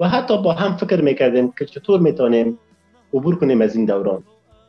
و 0.00 0.08
حتی 0.08 0.42
با 0.42 0.52
هم 0.52 0.76
فکر 0.76 1.00
می‌کردیم 1.00 1.52
که 1.58 1.66
چطور 1.66 2.00
می‌تونیم 2.00 2.58
عبور 3.14 3.38
کنیم 3.38 3.60
از 3.60 3.76
این 3.76 3.84
دوران. 3.84 4.22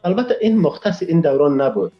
البته 0.03 0.35
این 0.41 0.57
مختص 0.57 1.03
این 1.03 1.21
دوران 1.21 1.61
نبود. 1.61 1.91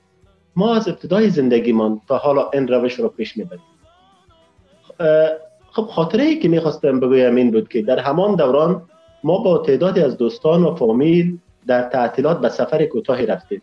ما 0.56 0.76
از 0.76 0.88
ابتدای 0.88 1.30
زندگیمان 1.30 2.02
تا 2.08 2.18
حالا 2.18 2.50
این 2.54 2.68
روش 2.68 3.00
را 3.00 3.10
پیش 3.10 3.38
می‌بریم. 3.38 3.64
خب 5.72 5.84
خاطره 5.84 6.24
ای 6.24 6.40
که 6.40 6.50
می‌خواستم 6.50 7.00
بگویم 7.00 7.36
این 7.36 7.52
بود 7.52 7.70
که 7.70 7.82
در 7.82 8.00
همان 8.00 8.36
دوران 8.36 8.82
ما 9.24 9.38
با 9.38 9.58
تعدادی 9.58 10.02
از 10.02 10.18
دوستان 10.18 10.64
و 10.64 10.76
فامیل 10.76 11.38
در 11.68 11.82
تعطیلات 11.82 12.42
به 12.42 12.50
سفر 12.50 12.86
کوتاهی 12.86 13.26
رفتیم. 13.26 13.62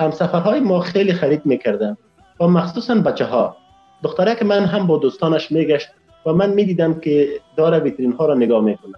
هم 0.00 0.10
سفرهای 0.10 0.60
ما 0.60 0.80
خیلی 0.80 1.12
خرید 1.12 1.46
می‌کردم 1.46 1.96
و 2.40 2.46
مخصوصا 2.46 2.94
بچه 2.94 3.24
ها 3.24 3.56
دختره 4.02 4.34
که 4.34 4.44
من 4.44 4.64
هم 4.64 4.86
با 4.86 4.98
دوستانش 4.98 5.52
میگشت 5.52 5.88
و 6.26 6.32
من 6.32 6.50
می‌دیدم 6.50 7.00
که 7.00 7.40
داره 7.56 7.78
ویترین 7.78 8.12
ها 8.12 8.26
را 8.26 8.34
نگاه 8.34 8.64
می‌کنه 8.64 8.94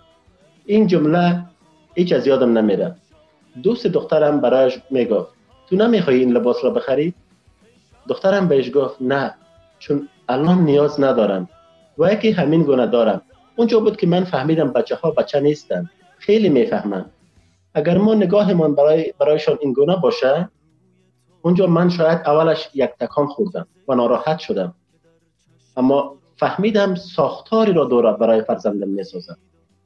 این 0.66 0.86
جمله 0.86 1.44
هیچ 1.94 2.12
از 2.12 2.26
یادم 2.26 2.58
نمیره 2.58 2.94
دوست 3.62 3.86
دخترم 3.86 4.40
برایش 4.40 4.78
می‌گفت 4.90 5.28
تو 5.70 5.76
نمی‌خوای 5.76 6.16
این 6.16 6.32
لباس 6.32 6.64
را 6.64 6.70
بخری؟ 6.70 7.14
دخترم 8.08 8.48
بهش 8.48 8.70
گفت 8.74 8.96
نه 9.00 9.34
چون 9.78 10.08
الان 10.28 10.58
نیاز 10.58 11.00
ندارم 11.00 11.48
و 11.98 12.12
یکی 12.12 12.30
همین 12.30 12.62
گونه 12.62 12.86
دارم. 12.86 13.22
اونجا 13.56 13.80
بود 13.80 13.96
که 13.96 14.06
من 14.06 14.24
فهمیدم 14.24 14.72
بچه 14.72 14.94
ها 14.94 15.10
بچه 15.10 15.40
نیستن. 15.40 15.90
خیلی 16.18 16.48
می‌فهمن. 16.48 17.04
اگر 17.74 17.98
ما 17.98 18.14
نگاهمان 18.14 18.74
برای 18.74 19.14
برایشان 19.18 19.58
این 19.60 19.72
گونه 19.72 19.96
باشه 19.96 20.48
اونجا 21.42 21.66
من 21.66 21.88
شاید 21.88 22.18
اولش 22.26 22.70
یک 22.74 22.90
تکان 23.00 23.26
خوردم 23.26 23.66
و 23.88 23.94
ناراحت 23.94 24.38
شدم. 24.38 24.74
اما 25.76 26.16
فهمیدم 26.36 26.94
ساختاری 26.94 27.72
را 27.72 27.84
دور 27.84 28.12
برای 28.12 28.42
فرزندم 28.42 28.88
می‌سازم 28.88 29.36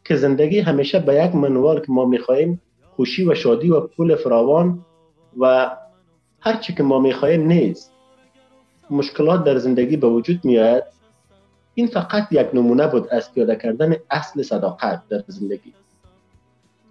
که 0.05 0.17
زندگی 0.17 0.61
همیشه 0.61 0.99
به 0.99 1.15
یک 1.25 1.35
منوال 1.35 1.81
که 1.81 1.93
ما 1.93 2.05
می‌خواهیم 2.05 2.61
خوشی 2.97 3.25
و 3.25 3.35
شادی 3.35 3.71
و 3.71 3.81
پول 3.81 4.17
فراوان 4.17 4.85
و 5.39 5.71
هر 6.41 6.57
چی 6.57 6.75
که 6.75 6.83
ما 6.83 6.99
می‌خواهیم 6.99 7.47
نیست. 7.47 7.93
مشکلات 8.91 9.45
در 9.45 9.59
زندگی 9.59 9.97
به 9.97 10.07
وجود 10.07 10.45
میاد 10.45 10.85
این 11.75 11.87
فقط 11.87 12.27
یک 12.31 12.47
نمونه 12.55 12.87
بود 12.87 13.09
از 13.09 13.33
پیاده 13.35 13.57
کردن 13.57 13.97
اصل 14.11 14.43
صداقت 14.43 15.03
در 15.09 15.23
زندگی. 15.27 15.75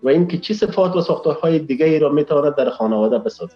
و 0.08 0.10
اینکه 0.10 0.38
چه 0.38 0.54
صفات 0.54 0.96
و 0.96 1.02
ساختارهای 1.02 1.60
دیگه 1.60 1.86
ای 1.86 2.00
را 2.00 2.10
می‌تواند 2.10 2.56
در 2.56 2.70
خانواده 2.70 3.18
بسازد. 3.18 3.56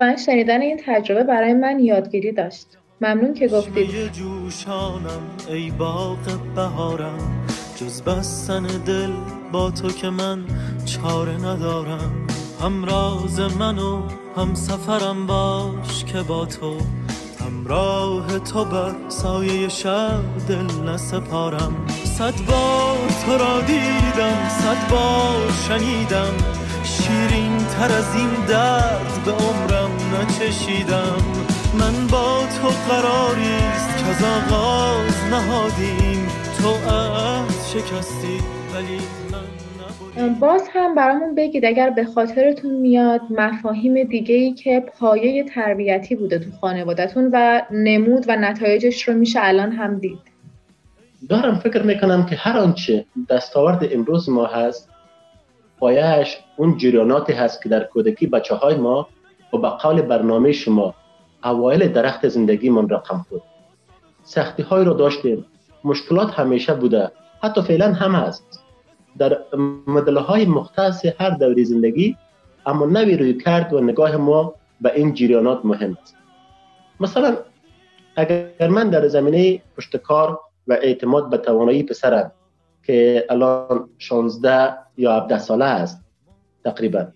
من 0.00 0.16
شنیدن 0.16 0.60
این 0.60 0.80
تجربه 0.86 1.24
برای 1.24 1.54
من 1.54 1.80
یادگیری 1.80 2.32
داشت. 2.32 2.66
ممنون 3.00 3.34
که 3.34 3.48
گفتید. 3.48 4.12
جوشانم 4.12 5.22
ای 5.48 5.70
باغ 5.70 6.18
بهارم 6.54 7.46
جز 7.76 8.02
بستن 8.02 8.62
دل 8.62 9.10
با 9.52 9.70
تو 9.70 9.88
که 9.88 10.10
من 10.10 10.44
چاره 10.84 11.36
ندارم. 11.36 12.26
هم 12.62 12.84
راز 12.84 13.40
منو 13.40 14.02
هم 14.36 14.54
سفرم 14.54 15.26
باش 15.26 16.04
که 16.04 16.22
با 16.28 16.46
تو. 16.46 16.76
همراه 17.40 18.38
تو 18.38 18.64
بر 18.64 18.94
سایه 19.08 19.68
شب 19.68 20.20
دل 20.48 20.90
نسپارم. 20.90 21.86
صد 22.18 22.46
بار 22.46 23.08
تو 23.24 23.32
را 23.38 23.60
دیدم 23.60 24.48
صد 24.48 24.90
بار 24.90 25.50
شنیدم. 25.68 26.34
شیرین 26.84 27.56
تر 27.56 27.92
از 27.92 28.16
این 28.16 28.46
درد 28.48 29.24
به 29.24 29.32
عمرم 29.32 29.90
نچشیدم. 30.14 31.22
من 31.80 32.06
با 32.06 32.40
تو 32.62 32.68
قراریست 32.68 33.98
که 33.98 34.06
از 34.06 34.24
آغاز 34.24 35.24
نهادیم. 35.30 36.28
تو 36.58 36.92
از 36.92 37.70
شکستی 37.72 38.38
ولی 38.74 38.98
باز 40.40 40.68
هم 40.72 40.94
برامون 40.94 41.34
بگید 41.34 41.64
اگر 41.64 41.90
به 41.90 42.04
خاطرتون 42.04 42.74
میاد 42.74 43.20
مفاهیم 43.30 44.04
دیگه 44.04 44.34
ای 44.34 44.52
که 44.52 44.80
پایه 44.98 45.44
تربیتی 45.44 46.14
بوده 46.14 46.38
تو 46.38 46.50
خانوادتون 46.60 47.30
و 47.32 47.62
نمود 47.70 48.24
و 48.28 48.36
نتایجش 48.36 49.08
رو 49.08 49.14
میشه 49.14 49.38
الان 49.42 49.72
هم 49.72 49.98
دید. 49.98 50.37
دارم 51.28 51.54
فکر 51.54 51.82
می‌کنم 51.82 52.26
که 52.26 52.36
هر 52.36 52.58
آنچه 52.58 53.04
دستاورد 53.28 53.88
امروز 53.92 54.28
ما 54.28 54.46
هست 54.46 54.88
پایهش 55.78 56.38
اون 56.56 56.78
جریاناتی 56.78 57.32
هست 57.32 57.62
که 57.62 57.68
در 57.68 57.84
کودکی 57.84 58.26
بچه 58.26 58.54
های 58.54 58.74
ما 58.74 59.08
و 59.52 59.58
به 59.58 59.68
قول 59.68 60.02
برنامه 60.02 60.52
شما 60.52 60.94
اوایل 61.44 61.88
درخت 61.92 62.28
زندگی 62.28 62.70
من 62.70 62.88
رقم 62.88 63.26
خود 63.28 63.42
سختی 64.22 64.62
های 64.62 64.84
رو 64.84 64.94
داشتیم. 64.94 65.44
مشکلات 65.84 66.40
همیشه 66.40 66.74
بوده. 66.74 67.10
حتی 67.42 67.62
فعلا 67.62 67.92
هم 67.92 68.14
هست. 68.14 68.60
در 69.18 69.38
مدله 69.86 70.20
های 70.20 70.46
مختص 70.46 71.04
هر 71.18 71.30
دوری 71.30 71.64
زندگی 71.64 72.16
اما 72.66 72.86
نوی 72.86 73.16
روی 73.16 73.34
کرد 73.34 73.72
و 73.72 73.80
نگاه 73.80 74.16
ما 74.16 74.54
به 74.80 74.92
این 74.94 75.14
جریانات 75.14 75.64
مهم 75.64 75.98
است. 76.02 76.16
مثلا 77.00 77.36
اگر 78.16 78.68
من 78.68 78.90
در 78.90 79.08
زمینه 79.08 79.62
پشتکار 79.76 80.40
و 80.68 80.72
اعتماد 80.72 81.30
به 81.30 81.36
توانایی 81.36 81.82
پسرم 81.82 82.32
که 82.86 83.26
الان 83.30 83.88
16 83.98 84.74
یا 84.96 85.20
17 85.20 85.38
ساله 85.38 85.64
است 85.64 86.04
تقریبا. 86.64 87.06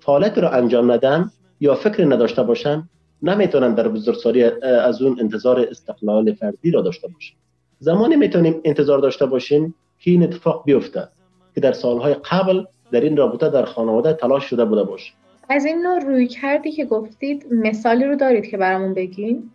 فعالیت 0.00 0.38
را 0.38 0.50
انجام 0.50 0.92
ندم 0.92 1.32
یا 1.60 1.74
فکر 1.74 2.04
نداشته 2.04 2.42
باشم 2.42 2.88
نمی‌تونم 3.22 3.74
در 3.74 3.88
بزرگسالی 3.88 4.44
از 4.64 5.02
اون 5.02 5.20
انتظار 5.20 5.60
استقلال 5.60 6.34
فردی 6.34 6.70
را 6.70 6.82
داشته 6.82 7.08
باشم 7.08 7.34
زمانی 7.78 8.16
می‌تونیم 8.16 8.60
انتظار 8.64 8.98
داشته 8.98 9.26
باشیم 9.26 9.74
که 9.98 10.10
این 10.10 10.22
اتفاق 10.22 10.64
بیفته 10.64 11.08
که 11.54 11.60
در 11.60 11.72
سالهای 11.72 12.14
قبل 12.14 12.64
در 12.92 13.00
این 13.00 13.16
رابطه 13.16 13.48
در 13.48 13.64
خانواده 13.64 14.12
تلاش 14.12 14.44
شده 14.44 14.64
بوده 14.64 14.82
باشه. 14.82 15.12
از 15.48 15.64
این 15.64 15.82
نوع 15.82 15.98
روی 15.98 16.26
کردی 16.26 16.72
که 16.72 16.84
گفتید 16.84 17.46
مثالی 17.50 18.04
رو 18.04 18.16
دارید 18.16 18.46
که 18.46 18.56
برامون 18.56 18.94
بگین؟ 18.94 19.50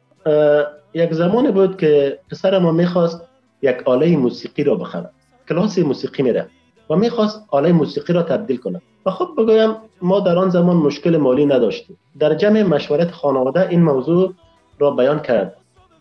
یک 0.93 1.13
زمانی 1.13 1.51
بود 1.51 1.77
که 1.77 2.19
پسر 2.31 2.59
ما 2.59 2.71
می‌خواست 2.71 3.21
یک 3.65 3.77
آله 3.85 4.17
موسیقی 4.17 4.63
را 4.63 4.75
بخره 4.75 5.09
کلاس 5.49 5.79
موسیقی 5.79 6.23
میره 6.23 6.49
و 6.89 6.95
می‌خواست 6.95 7.45
آله 7.49 7.71
موسیقی 7.71 8.13
را 8.13 8.23
تبدیل 8.23 8.57
کنه 8.57 8.81
و 9.05 9.11
خب 9.11 9.29
بگویم 9.37 9.75
ما 10.01 10.19
در 10.19 10.37
آن 10.37 10.49
زمان 10.49 10.75
مشکل 10.77 11.17
مالی 11.17 11.45
نداشتیم. 11.45 11.97
در 12.19 12.35
جمع 12.35 12.63
مشورت 12.63 13.11
خانواده 13.11 13.69
این 13.69 13.83
موضوع 13.83 14.33
را 14.79 14.91
بیان 14.91 15.19
کرد. 15.19 15.55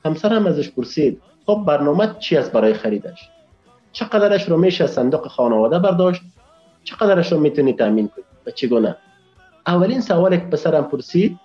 همسرم 0.04 0.46
ازش 0.46 0.70
پرسید 0.70 1.20
خب 1.46 1.64
برنامه 1.66 2.14
چی 2.18 2.36
است 2.36 2.52
برای 2.52 2.74
خریدش؟ 2.74 3.28
چقدرش 3.92 4.48
رو 4.48 4.56
میشه 4.56 4.86
صندوق 4.86 5.28
خانواده 5.28 5.78
برداشت؟ 5.78 6.22
چقدرش 6.84 7.32
رو 7.32 7.40
می‌تونی 7.40 7.72
تامین 7.72 8.08
کنی؟ 8.08 8.24
و 8.46 8.50
چگونه؟ 8.50 8.96
اولین 9.66 10.00
سوالی 10.00 10.36
که 10.36 10.44
پسرم 10.44 10.84
پرسید 10.84 11.40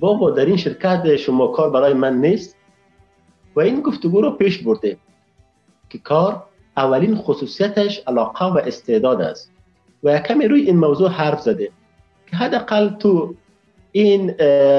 بابا 0.00 0.30
در 0.30 0.46
این 0.46 0.56
شرکت 0.56 1.16
شما 1.16 1.46
کار 1.46 1.70
برای 1.70 1.94
من 1.94 2.16
نیست؟ 2.20 2.55
و 3.56 3.60
این 3.60 3.80
گفتگو 3.80 4.20
رو 4.20 4.30
پیش 4.30 4.58
برده 4.58 4.96
که 5.90 5.98
کار 5.98 6.42
اولین 6.76 7.16
خصوصیتش 7.16 7.98
علاقه 8.06 8.44
و 8.44 8.58
استعداد 8.58 9.20
است. 9.20 9.52
و 10.02 10.18
کمی 10.18 10.48
روی 10.48 10.60
این 10.60 10.76
موضوع 10.76 11.10
حرف 11.10 11.40
زده 11.40 11.70
که 12.30 12.36
حداقل 12.36 12.88
تو 12.88 13.34
این 13.92 14.26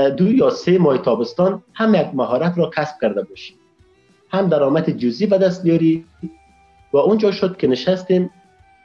دو 0.10 0.34
یا 0.34 0.50
سه 0.50 0.78
ماه 0.78 0.98
تابستان 0.98 1.64
هم 1.74 1.96
یک 1.96 2.08
مهارت 2.14 2.58
را 2.58 2.72
کسب 2.76 2.96
کرده 3.02 3.24
باشی. 3.24 3.56
هم 4.30 4.50
درآمد 4.50 4.90
جزئی 4.90 5.28
به 5.28 5.38
دست 5.38 5.64
بیاری 5.64 6.06
و 6.94 6.98
اونجا 6.98 7.32
شد 7.32 7.58
که 7.58 7.68
نشستیم 7.68 8.30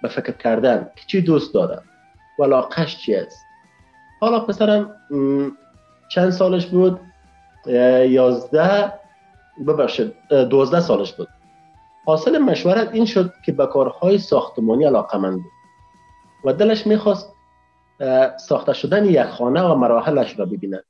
به 0.02 0.08
فکر 0.08 0.32
کردن 0.32 0.90
که 0.96 1.02
چی 1.06 1.20
دوست 1.20 1.54
دارم 1.54 1.82
و 2.38 2.44
علاقش 2.44 2.98
چی 2.98 3.14
است. 3.14 3.44
حالا 4.20 4.40
پسرم 4.40 4.94
چند 6.08 6.30
سالش 6.30 6.66
بود؟ 6.66 7.00
یازده 8.08 8.92
ببخشید 9.66 10.12
دوازده 10.30 10.80
سالش 10.80 11.12
بود. 11.12 11.28
حاصل 12.06 12.38
مشورت 12.38 12.88
این 12.92 13.04
شد 13.04 13.32
که 13.44 13.52
به 13.52 13.66
کارهای 13.66 14.18
ساختمانی 14.18 14.84
علاقه 14.84 15.18
من 15.18 15.36
بود. 15.36 15.52
و 16.44 16.52
دلش 16.52 16.86
می‌خواست 16.86 17.32
ساخته 18.48 18.72
شدن 18.72 19.04
یک 19.04 19.22
خانه 19.22 19.62
و 19.62 19.74
مراحلش 19.74 20.38
را 20.38 20.44
ببیند. 20.44 20.84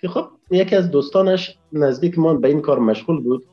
که 0.00 0.08
خب 0.08 0.26
یکی 0.50 0.76
از 0.76 0.90
دوستانش 0.90 1.58
نزدیک 1.72 2.18
من 2.18 2.40
به 2.40 2.48
این 2.48 2.60
کار 2.60 2.78
مشغول 2.78 3.22
بود 3.22 3.44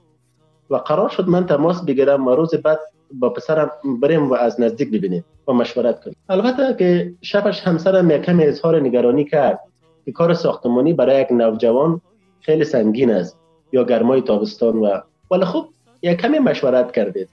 و 0.69 0.75
قرار 0.75 1.09
شد 1.09 1.27
من 1.27 1.45
تماس 1.45 1.85
بگیرم 1.85 2.27
و 2.27 2.35
روز 2.35 2.55
بعد 2.55 2.79
با 3.11 3.29
پسرم 3.29 3.71
بریم 4.01 4.29
و 4.29 4.33
از 4.33 4.61
نزدیک 4.61 4.91
ببینیم 4.91 5.25
و 5.47 5.53
مشورت 5.53 6.03
کنیم. 6.03 6.15
البته 6.29 6.75
که 6.79 7.13
شبش 7.21 7.61
همسرم 7.61 8.11
یک 8.11 8.21
کمی 8.21 8.43
اظهار 8.43 8.79
نگرانی 8.79 9.25
کرد 9.25 9.59
که 10.05 10.11
کار 10.11 10.33
ساختمانی 10.33 10.93
برای 10.93 11.21
یک 11.21 11.31
نوجوان 11.31 12.01
خیلی 12.41 12.63
سنگین 12.63 13.11
است. 13.11 13.39
یا 13.71 13.83
گرمای 13.83 14.21
تابستان 14.21 14.75
و 14.75 14.99
ولی 15.31 15.45
خب 15.45 15.65
یک 16.01 16.21
کمی 16.21 16.39
مشورت 16.39 16.91
کردید 16.91 17.29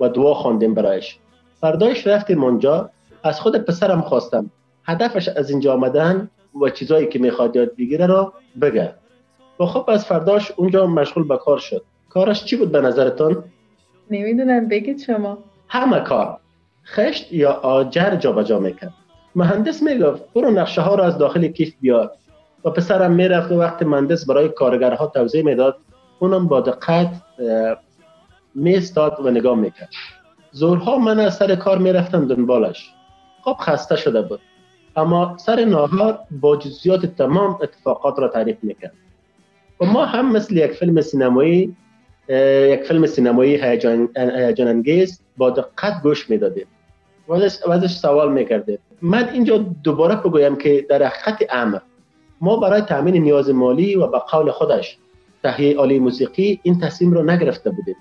و 0.00 0.08
دعا 0.08 0.34
خواندیم 0.34 0.74
برایش. 0.74 1.18
فردایش 1.60 2.06
رفتیم 2.06 2.44
اونجا 2.44 2.90
از 3.22 3.40
خود 3.40 3.56
پسرم 3.56 4.00
خواستم 4.00 4.50
هدفش 4.84 5.28
از 5.28 5.50
اینجا 5.50 5.72
آمدن 5.72 6.30
و 6.62 6.70
چیزایی 6.70 7.06
که 7.06 7.18
می‌خواد 7.18 7.56
یاد 7.56 7.76
بگیره 7.76 8.06
رو 8.06 8.32
بگه. 8.60 8.94
و 9.60 9.66
خب 9.66 9.90
از 9.90 10.04
فرداش 10.04 10.52
اونجا 10.56 10.86
مشغول 10.86 11.28
به 11.28 11.36
کار 11.36 11.58
شد. 11.58 11.84
کارش 12.08 12.44
چی 12.44 12.56
بود 12.56 12.72
به 12.72 12.80
نظرتان؟ 12.80 13.44
نمی‌دونم 14.10 14.68
بگید 14.68 15.00
شما. 15.00 15.38
همه 15.68 16.00
کار. 16.00 16.38
خشت 16.86 17.32
یا 17.32 17.52
آجر 17.52 18.16
جابجا 18.16 18.58
می‌کرد. 18.58 18.94
مهندس 19.34 19.82
می‌گفت 19.82 20.22
برو 20.34 20.50
نقشه 20.50 20.80
ها 20.80 20.94
رو 20.94 21.02
از 21.02 21.18
داخل 21.18 21.48
کیف 21.48 21.74
بیار. 21.80 22.10
و 22.64 22.70
پسرم 22.70 23.12
می‌رفت 23.12 23.52
و 23.52 23.58
وقت 23.58 23.82
مهندس 23.82 24.26
برای 24.26 24.48
کارگرها 24.48 25.06
توضیح 25.06 25.44
می‌داد. 25.44 25.76
اونم 26.18 26.48
با 26.48 26.60
دقت 26.60 27.08
میستاد 28.54 29.16
و 29.24 29.30
نگاه 29.30 29.56
می‌کرد. 29.56 29.88
زورها 30.50 30.98
من 30.98 31.18
از 31.18 31.36
سر 31.36 31.54
کار 31.54 31.78
می‌رفتم 31.78 32.28
دنبالش. 32.28 32.90
خب 33.42 33.56
خسته 33.60 33.96
شده 33.96 34.22
بود. 34.22 34.40
اما 34.96 35.36
سر 35.38 35.64
ناهار 35.64 36.18
با 36.30 36.56
جزیات 36.56 37.06
تمام 37.06 37.58
اتفاقات 37.62 38.18
را 38.18 38.28
تعریف 38.28 38.56
می‌کرد. 38.62 38.92
و 39.80 39.84
ما 39.84 40.04
هم 40.04 40.32
مثل 40.32 40.56
یک 40.56 40.72
فیلم 40.72 41.00
سینمایی 41.00 41.76
یک 42.68 42.82
فیلم 42.82 43.06
سینمایی 43.06 43.56
هیجان 43.56 44.08
انگیز 44.58 45.20
با 45.36 45.50
دقت 45.50 46.02
گوش 46.02 46.30
می‌دادیم. 46.30 46.66
و 47.28 47.32
ازش 47.70 47.92
سوال 47.92 48.32
می‌کردیم. 48.32 48.78
من 49.02 49.28
اینجا 49.28 49.58
دوباره 49.58 50.16
بگویم 50.16 50.56
که 50.56 50.86
در 50.88 51.08
خط 51.08 51.42
امر 51.50 51.78
ما 52.40 52.56
برای 52.56 52.80
تامین 52.80 53.16
نیاز 53.16 53.50
مالی 53.50 53.96
و 53.96 54.06
به 54.06 54.18
قول 54.18 54.50
خودش 54.50 54.98
تهیه 55.42 55.76
عالی 55.76 55.98
موسیقی 55.98 56.60
این 56.62 56.80
تصمیم 56.80 57.12
را 57.12 57.22
نگرفته 57.22 57.70
بودیم. 57.70 57.96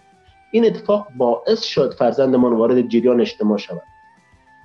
این 0.51 0.65
اتفاق 0.65 1.07
باعث 1.17 1.63
شد 1.63 1.93
فرزندمان 1.93 2.53
وارد 2.53 2.87
جریان 2.87 3.21
اجتماع 3.21 3.57
شود. 3.57 3.81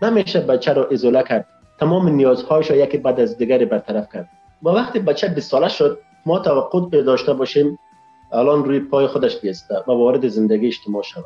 نمیشه 0.03 0.41
بچه 0.41 0.73
را 0.73 0.89
ازوله 0.93 1.23
کرد. 1.23 1.47
تمام 1.81 2.09
نیازهایش 2.09 2.71
را 2.71 2.77
یکی 2.77 2.99
بعد 2.99 3.21
از 3.21 3.39
دیگری 3.39 3.65
برطرف 3.65 4.13
کرد. 4.13 4.29
و 4.63 4.69
وقتی 4.69 4.99
بچه 4.99 5.29
20 5.29 5.51
ساله 5.51 5.69
شد 5.69 5.99
ما 6.27 6.39
توقع 6.39 7.03
داشته 7.03 7.35
باشیم 7.35 7.79
الان 8.33 8.65
روی 8.65 8.81
پای 8.81 9.07
خودش 9.07 9.41
بیسته 9.41 9.75
و 9.89 9.93
وارد 9.93 10.29
زندگی 10.29 10.67
اجتماع 10.67 11.03
شود. 11.03 11.25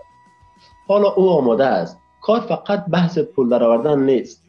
حالا 0.89 1.09
او 1.09 1.31
آماده 1.31 1.65
است. 1.65 1.99
کار 2.23 2.41
فقط 2.41 2.85
بحث 2.87 3.19
پول 3.19 3.49
درآوردن 3.49 3.99
نیست. 3.99 4.43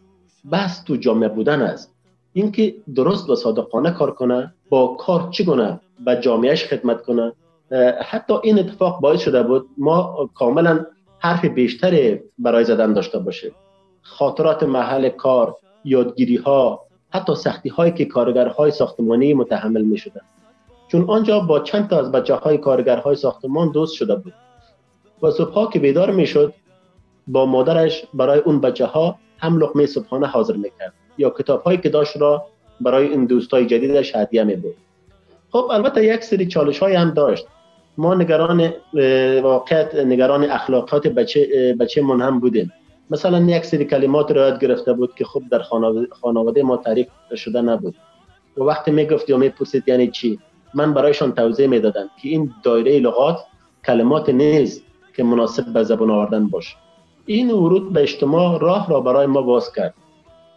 بحث 0.52 0.84
تو 0.84 0.96
جامعه 0.96 1.30
بودن 1.30 1.62
است. 1.62 1.99
اینکه 2.34 2.76
درست 2.96 3.30
و 3.30 3.36
صادقانه 3.36 3.92
کار 3.92 4.12
کنه 4.12 4.54
با 4.70 4.88
کار 4.88 5.30
چگونه 5.32 5.80
به 6.06 6.20
جامعهش 6.22 6.66
خدمت 6.66 7.02
کنه. 7.02 7.34
حتی 8.06 8.34
این 8.44 8.60
اتفاق 8.60 9.02
باعث 9.02 9.22
شده 9.22 9.44
بود 9.44 9.70
ما 9.78 10.30
کاملا 10.36 10.86
حرف 11.20 11.46
بیشتری 11.46 12.20
برای 12.38 12.64
زدن 12.64 12.94
داشته 12.94 13.20
باشیم 13.20 13.52
خاطرات 14.02 14.64
محل 14.64 15.10
کار 15.10 15.56
یادگیری 15.86 16.36
ها 16.36 16.82
حتی 17.10 17.36
سختی 17.36 17.70
هایی 17.70 17.92
که 17.92 18.06
کارگرهای 18.06 18.72
ساختمانی 18.72 19.34
متحمل 19.34 19.82
می 19.82 19.98
شدن. 19.98 20.22
چون 20.88 21.10
آنجا 21.10 21.40
با 21.40 21.60
چند 21.60 21.90
تا 21.90 22.00
از 22.00 22.12
بچه 22.12 22.36
های 22.36 22.58
کارگرهای 22.58 23.16
ساختمان 23.16 23.72
دوست 23.72 23.94
شده 23.94 24.16
بود. 24.16 24.34
و 25.24 25.32
صبحها 25.32 25.68
که 25.68 25.80
بیدار 25.80 26.12
می 26.12 26.28
شد 26.28 26.54
با 27.28 27.46
مادرش 27.46 28.06
برای 28.14 28.40
اون 28.40 28.62
بچه 28.62 28.86
ها 28.86 29.20
هم 29.38 29.58
لقمه 29.58 29.86
صبحانه 29.86 30.28
حاضر 30.28 30.56
می‌کرد. 30.56 30.94
یا 31.20 31.30
کتاب 31.30 31.64
هایی 31.64 31.78
که 31.78 31.90
داشت 31.90 32.18
را 32.18 32.46
برای 32.82 33.08
این 33.08 33.26
دوستای 33.26 33.66
جدیدش 33.66 34.16
هدیه 34.16 34.44
می 34.44 34.56
بود 34.56 34.76
خب 35.52 35.68
البته 35.72 36.06
یک 36.06 36.24
سری 36.24 36.48
چالش 36.48 36.80
های 36.80 36.94
هم 36.94 37.10
داشت. 37.10 37.48
ما 37.98 38.16
نگران 38.16 38.74
واقعیت 39.44 39.96
نگران 39.96 40.44
اخلاقات 40.44 41.08
بچه, 41.08 41.76
بچه 41.80 42.02
من 42.02 42.22
هم 42.22 42.40
بودیم. 42.40 42.74
مثلا 43.10 43.40
یک 43.40 43.66
سری 43.66 43.86
کلمات 43.86 44.32
را 44.32 44.48
یاد 44.48 44.60
گرفته 44.62 44.94
بود 44.94 45.16
که 45.16 45.26
خب 45.26 45.42
در 45.52 45.62
خانواده 46.22 46.64
ما 46.64 46.78
تعریف 46.78 47.08
شده 47.36 47.62
نبود. 47.62 47.96
و 48.58 48.64
وقتی 48.64 48.92
می‌گفت 48.92 49.30
یا 49.30 49.38
می‌پرسید 49.38 49.84
یعنی 49.88 50.08
چی 50.08 50.40
من 50.74 50.94
برایشان 50.94 51.32
توضیح 51.32 51.68
می‌دادم 51.68 52.10
که 52.22 52.30
این 52.30 52.52
دایره 52.64 53.00
لغات 53.00 53.38
کلمات 53.86 54.30
نیست 54.30 54.82
که 55.16 55.24
مناسب 55.24 55.74
به 55.74 55.84
زبان 55.84 56.12
آوردن 56.12 56.48
باشه. 56.48 56.76
این 57.26 57.52
ورود 57.52 57.94
به 57.94 58.02
اجتماع 58.02 58.60
راه 58.60 58.90
را 58.90 59.02
برای 59.02 59.26
ما 59.26 59.42
باز 59.42 59.74
کرد. 59.74 59.94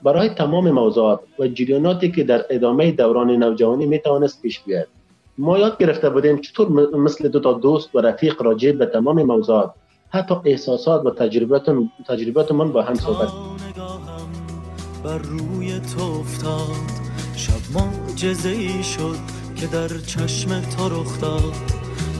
برای 0.05 0.29
تمام 0.29 0.71
موضوعات 0.71 1.21
و 1.39 1.47
جریاناتی 1.47 2.11
که 2.11 2.25
در 2.25 2.45
ادامه 2.51 2.93
دوران 2.93 3.31
نوجوانی 3.31 3.87
می 3.87 3.99
توانست 3.99 4.43
پیش 4.43 4.61
بیاید. 4.61 4.87
ما 5.39 5.59
یاد 5.59 5.79
گرفته 5.79 6.11
بودیم 6.11 6.41
چطور 6.41 6.97
مثل 6.97 7.29
دو 7.29 7.41
تا 7.41 7.53
دوست 7.53 7.95
و 7.95 8.01
رفیق 8.01 8.43
راجع 8.43 8.73
به 8.73 8.87
تمام 8.87 9.23
موضوعات 9.23 9.71
حتی 10.11 10.35
احساسات 10.45 11.07
و 11.07 11.11
تجربیات 12.09 12.53
من 12.53 12.73
با 12.73 12.83
هم 12.83 12.95
صحبت 12.95 13.29
بر 15.05 15.19
روی 15.19 15.81
تو 15.81 16.03
افتاد 16.03 17.03
شب 17.37 17.53
معجزه 17.75 18.49
ای 18.49 18.83
شد 18.83 19.17
که 19.57 19.67
در 19.67 19.89
چشم 19.89 20.61
تو 20.61 20.89
رخ 20.89 21.21
داد. 21.21 21.53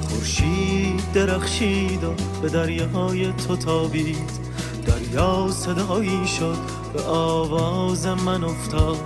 خورشید 0.09 1.13
درخشید 1.15 2.05
و 2.05 2.13
به 2.43 2.49
دریاهای 2.49 3.33
تو 3.33 3.57
تابید. 3.57 4.31
دریا 4.87 5.49
صدایی 5.49 6.27
شد 6.27 6.57
به 6.93 7.03
آواز 7.03 8.07
من 8.07 8.45
افتاد. 8.45 8.97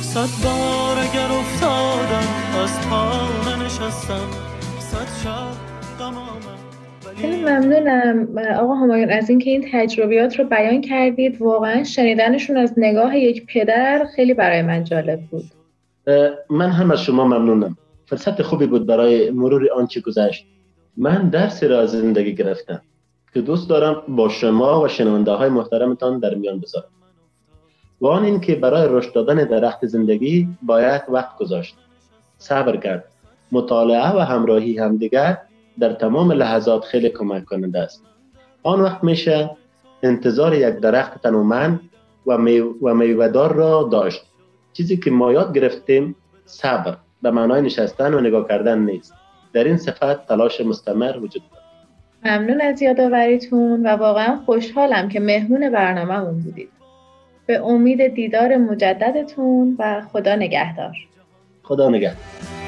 صد 0.00 0.44
بار 0.44 0.98
اگر 0.98 1.32
افتادم 1.40 2.28
از 2.62 2.88
پا 2.90 3.10
نشستم. 3.64 4.28
صد 4.78 5.24
شب 5.24 5.66
خیلی 7.16 7.42
ممنونم 7.42 8.38
آقا 8.60 8.74
همایون 8.74 9.10
از 9.10 9.30
اینکه 9.30 9.50
این 9.50 9.68
تجربیات 9.72 10.38
رو 10.38 10.44
بیان 10.44 10.80
کردید. 10.80 11.42
واقعا 11.42 11.84
شنیدنشون 11.84 12.56
از 12.56 12.74
نگاه 12.76 13.18
یک 13.18 13.46
پدر 13.46 14.06
خیلی 14.16 14.34
برای 14.34 14.62
من 14.62 14.84
جالب 14.84 15.20
بود. 15.20 15.44
من 16.50 16.70
هم 16.70 16.90
از 16.90 17.02
شما 17.02 17.24
ممنونم. 17.24 17.76
فرصت 18.06 18.42
خوبی 18.42 18.66
بود 18.66 18.86
برای 18.86 19.30
مرور 19.30 19.72
آنچه 19.72 20.00
گذشت. 20.00 20.46
من 20.96 21.28
درسی 21.28 21.66
را 21.66 21.80
از 21.80 21.90
زندگی 21.90 22.34
گرفتم. 22.34 22.82
که 23.36 23.42
دوست 23.42 23.68
دارم 23.68 24.02
با 24.08 24.28
شما 24.28 24.80
و 24.80 24.88
شنونده 24.88 25.32
های 25.32 25.48
محترمتان 25.48 26.18
در 26.18 26.34
میان 26.34 26.60
بذارم. 26.60 26.88
و 28.00 28.06
آن 28.06 28.24
این 28.24 28.40
که 28.40 28.54
برای 28.54 28.88
رشد 28.90 29.12
دادن 29.12 29.34
درخت 29.34 29.86
زندگی 29.86 30.48
باید 30.62 31.02
وقت 31.08 31.38
گذاشت. 31.38 31.76
صبر 32.38 32.76
کرد. 32.76 33.04
مطالعه 33.52 34.16
و 34.16 34.18
همراهی 34.18 34.78
همدیگر 34.78 35.38
در 35.78 35.92
تمام 35.92 36.32
لحظات 36.32 36.84
خیلی 36.84 37.08
کمک 37.08 37.44
کننده 37.44 37.78
است. 37.78 38.02
آن 38.62 38.80
وقت 38.80 39.04
میشه 39.04 39.50
انتظار 40.02 40.54
یک 40.54 40.74
درخت 40.74 41.22
تنومند 41.22 41.80
و, 42.26 42.32
و 42.82 42.94
میوهدار 42.94 43.52
را 43.52 43.88
داشت. 43.92 44.22
چیزی 44.72 44.96
که 44.96 45.10
ما 45.10 45.32
یاد 45.32 45.54
گرفتیم 45.54 46.16
صبر 46.44 46.96
به 47.22 47.30
معنای 47.30 47.62
نشستن 47.62 48.14
و 48.14 48.20
نگاه 48.20 48.48
کردن 48.48 48.78
نیست. 48.78 49.14
در 49.52 49.64
این 49.64 49.76
صفت 49.76 50.26
تلاش 50.26 50.60
مستمر 50.60 51.16
وجود 51.16 51.42
دارد. 51.50 51.55
ممنون 52.24 52.60
از 52.60 52.82
یادآوریتون 52.82 53.86
و 53.86 53.88
واقعا 53.88 54.36
خوشحالم 54.46 55.08
که 55.08 55.20
مهمون 55.20 55.70
برنامهمون 55.70 56.40
بودید. 56.42 56.68
به 57.46 57.64
امید 57.64 58.14
دیدار 58.14 58.56
مجددتون 58.56 59.76
و 59.78 60.02
خدا 60.12 60.36
نگهدار. 60.36 60.96
خدا 61.62 61.88
نگهدار. 61.88 62.65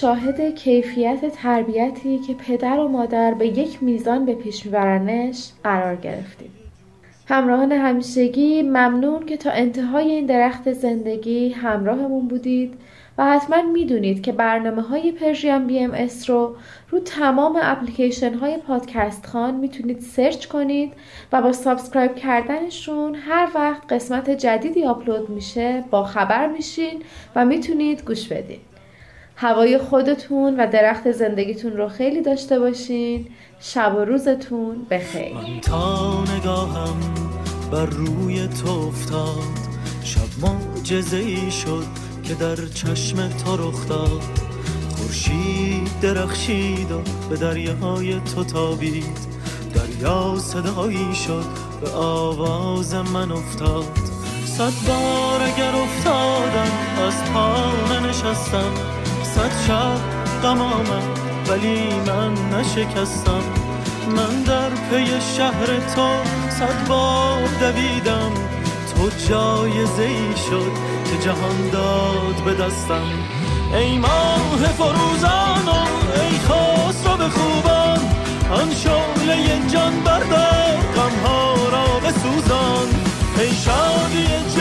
شاهد 0.00 0.54
کیفیت 0.54 1.32
تربیتی 1.32 2.18
که 2.18 2.34
پدر 2.34 2.78
و 2.78 2.88
مادر 2.88 3.34
به 3.34 3.46
یک 3.46 3.82
میزان 3.82 4.26
به 4.26 4.34
پیش 4.34 4.66
میبرنش 4.66 5.48
قرار 5.64 5.96
گرفتیم. 5.96 6.50
همراهان 7.28 7.72
همیشگی 7.72 8.62
ممنون 8.62 9.26
که 9.26 9.36
تا 9.36 9.50
انتهای 9.50 10.10
این 10.10 10.26
درخت 10.26 10.72
زندگی 10.72 11.48
همراهمون 11.48 12.28
بودید 12.28 12.74
و 13.18 13.24
حتما 13.24 13.62
می‌دونید 13.62 14.22
که 14.22 14.32
برنامه 14.32 14.82
های 14.82 15.12
Persian 15.12 15.66
BMS 15.66 16.30
رو 16.30 16.56
رو 16.90 17.00
تمام 17.00 17.58
اپلیکیشن 17.62 18.34
های 18.34 18.56
پادکست 18.56 19.26
خوان 19.26 19.54
می‌تونید 19.54 20.00
search 20.00 20.46
کنید 20.46 20.92
و 21.32 21.42
با 21.42 21.52
subscribe 21.52 22.16
کردنشون 22.16 23.14
هر 23.14 23.48
وقت 23.54 23.92
قسمت 23.92 24.30
جدیدی 24.30 24.84
آپلود 24.84 25.30
میشه 25.30 25.84
با 25.90 26.04
خبر 26.04 26.46
میشین 26.46 27.02
و 27.36 27.44
می‌تونید 27.44 28.04
گوش 28.04 28.28
بدید. 28.28 28.73
هوای 29.36 29.78
خودتون 29.78 30.60
و 30.60 30.66
درخت 30.66 31.12
زندگیتون 31.12 31.72
رو 31.76 31.88
خیلی 31.88 32.22
داشته 32.22 32.58
باشین. 32.58 33.26
شب 33.60 33.94
و 33.98 34.04
روزتون 34.04 34.86
بخیر. 34.90 35.34
من 35.34 35.60
تا 35.60 36.24
نگاهم 36.36 36.96
بر 37.72 37.86
روی 37.86 38.48
تو 38.48 38.70
افتاد. 38.70 39.42
شب 40.04 40.20
معجزه 40.42 41.16
ای 41.16 41.50
شد 41.50 41.84
که 42.22 42.34
در 42.34 42.56
چشم 42.56 43.28
تو 43.28 43.56
رخ 43.56 43.88
داد. 43.88 44.22
خورشید 44.96 46.00
درخشید 46.02 46.92
و 46.92 47.00
به 47.30 47.36
دریاهای 47.36 48.20
تو 48.20 48.44
تابید. 48.44 49.34
دریا 49.74 50.38
صدایی 50.38 51.14
شد 51.14 51.44
به 51.80 51.90
آواز 51.90 52.94
من 52.94 53.32
افتاد. 53.32 53.98
صد 54.44 54.72
بار 54.88 55.42
اگر 55.42 55.76
افتادم 55.76 56.70
از 57.06 57.24
پا 57.32 57.56
نشستم 58.08 59.03
صد 59.34 59.52
شب 59.66 59.98
غم 60.42 60.60
ولی 61.48 62.00
من 62.06 62.58
نشکستم. 62.58 63.42
من 64.16 64.42
در 64.42 64.68
پی 64.90 65.06
شهر 65.36 65.66
تو 65.66 66.08
صد 66.50 66.88
بار 66.88 67.48
دویدم. 67.60 68.32
تو 68.94 69.10
جای 69.28 69.86
زی 69.86 70.42
شد 70.50 70.72
که 71.10 71.18
جهان 71.24 71.70
داد 71.72 72.44
به 72.44 72.64
دستم. 72.64 73.06
ای 73.74 73.98
ماه 73.98 74.58
فروزان 74.78 75.66
و 75.66 75.78
ای 76.20 76.38
رو 77.04 77.16
به 77.16 77.28
خوبان 77.28 78.00
آن 78.50 78.74
شعله 78.74 79.68
جان 79.72 80.00
بردار 80.00 80.78
غمها 80.96 81.54
را 81.72 82.00
بسوزان. 82.00 82.88
ای 83.38 83.54
شادی 83.54 84.53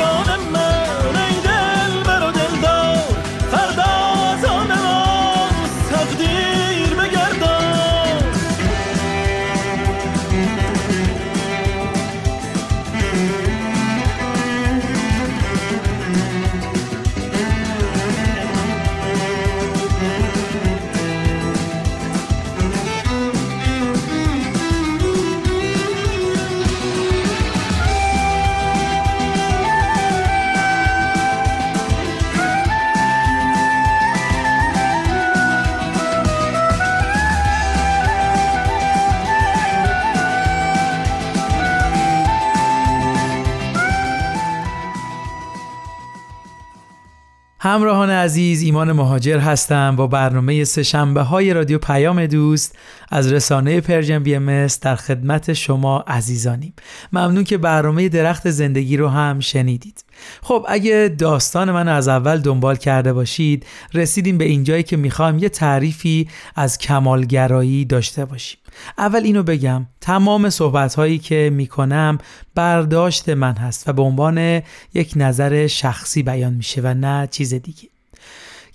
همراهان 47.74 48.10
عزیز 48.10 48.62
ایمان 48.62 48.92
مهاجر 48.92 49.40
هستم 49.40 49.96
با 49.96 50.08
برنامه 50.08 50.64
سهشنبه 50.64 51.22
های 51.22 51.54
رادیو 51.54 51.78
پیام 51.78 52.26
دوست 52.26 52.76
از 53.12 53.34
رسانه 53.34 53.82
Persian 53.82 54.24
BMS 54.24 54.68
در 54.82 54.96
خدمت 54.96 55.54
شما 55.54 56.00
عزیزانیم. 56.00 56.74
ممنون 57.14 57.44
که 57.44 57.58
برنامه 57.58 58.10
درخت 58.10 58.50
زندگی 58.50 58.98
رو 58.98 59.08
هم 59.08 59.40
شنیدید. 59.40 60.03
خب 60.42 60.66
اگه 60.68 61.16
داستان 61.20 61.72
من 61.72 61.88
از 61.88 62.08
اول 62.08 62.38
دنبال 62.38 62.76
کرده 62.76 63.14
باشید 63.14 63.66
رسیدیم 63.94 64.38
به 64.38 64.46
اینجایی 64.46 64.84
که 64.84 64.98
می‌خوام 64.98 65.38
یه 65.38 65.50
تعریفی 65.50 66.28
از 66.56 66.78
کمالگرایی 66.78 67.86
داشته 67.86 68.26
باشیم. 68.26 68.60
اول 68.98 69.24
اینو 69.24 69.44
بگم 69.44 69.86
تمام 70.02 70.50
صحبت 70.50 70.96
هایی 70.96 71.20
که 71.20 71.50
می‌کنم 71.54 72.18
برداشت 72.56 73.30
من 73.30 73.54
هست 73.54 73.90
و 73.90 73.94
به 73.94 74.02
عنوان 74.02 74.62
یک 74.94 75.14
نظر 75.16 75.68
شخصی 75.68 76.24
بیان 76.24 76.54
میشه 76.54 76.82
و 76.82 76.94
نه 76.94 77.28
چیز 77.32 77.54
دیگه. 77.54 77.93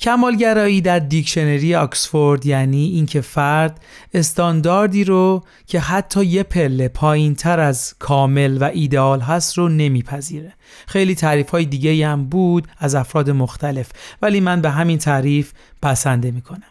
کمالگرایی 0.00 0.80
در 0.80 0.98
دیکشنری 0.98 1.74
آکسفورد 1.74 2.46
یعنی 2.46 2.86
اینکه 2.86 3.20
فرد 3.20 3.80
استانداردی 4.14 5.04
رو 5.04 5.44
که 5.66 5.80
حتی 5.80 6.24
یه 6.24 6.42
پله 6.42 6.88
پایین 6.88 7.34
تر 7.34 7.60
از 7.60 7.94
کامل 7.98 8.58
و 8.60 8.64
ایدئال 8.64 9.20
هست 9.20 9.58
رو 9.58 9.68
نمیپذیره. 9.68 10.52
خیلی 10.86 11.14
تعریف 11.14 11.50
های 11.50 11.64
دیگه 11.64 12.08
هم 12.08 12.24
بود 12.24 12.68
از 12.78 12.94
افراد 12.94 13.30
مختلف 13.30 13.90
ولی 14.22 14.40
من 14.40 14.60
به 14.60 14.70
همین 14.70 14.98
تعریف 14.98 15.52
پسنده 15.82 16.30
می‌کنم. 16.30 16.62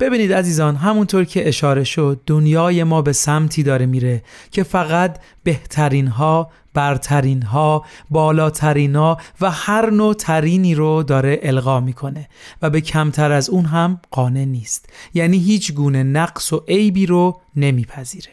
ببینید 0.00 0.32
عزیزان 0.32 0.76
همونطور 0.76 1.24
که 1.24 1.48
اشاره 1.48 1.84
شد 1.84 2.20
دنیای 2.26 2.84
ما 2.84 3.02
به 3.02 3.12
سمتی 3.12 3.62
داره 3.62 3.86
میره 3.86 4.22
که 4.50 4.62
فقط 4.62 5.18
بهترین 5.44 6.06
ها 6.06 6.50
برترین 6.74 7.42
ها 7.42 7.84
بالاترین 8.10 8.96
ها 8.96 9.18
و 9.40 9.50
هر 9.50 9.90
نوع 9.90 10.14
ترینی 10.14 10.74
رو 10.74 11.02
داره 11.02 11.40
القا 11.42 11.80
می‌کنه 11.80 12.28
و 12.62 12.70
به 12.70 12.80
کمتر 12.80 13.32
از 13.32 13.50
اون 13.50 13.64
هم 13.64 14.00
قانع 14.10 14.44
نیست. 14.44 14.88
یعنی 15.14 15.38
هیچ 15.38 15.72
گونه 15.72 16.02
نقص 16.02 16.52
و 16.52 16.64
عیبی 16.68 17.06
رو 17.06 17.40
نمیپذیره. 17.56 18.30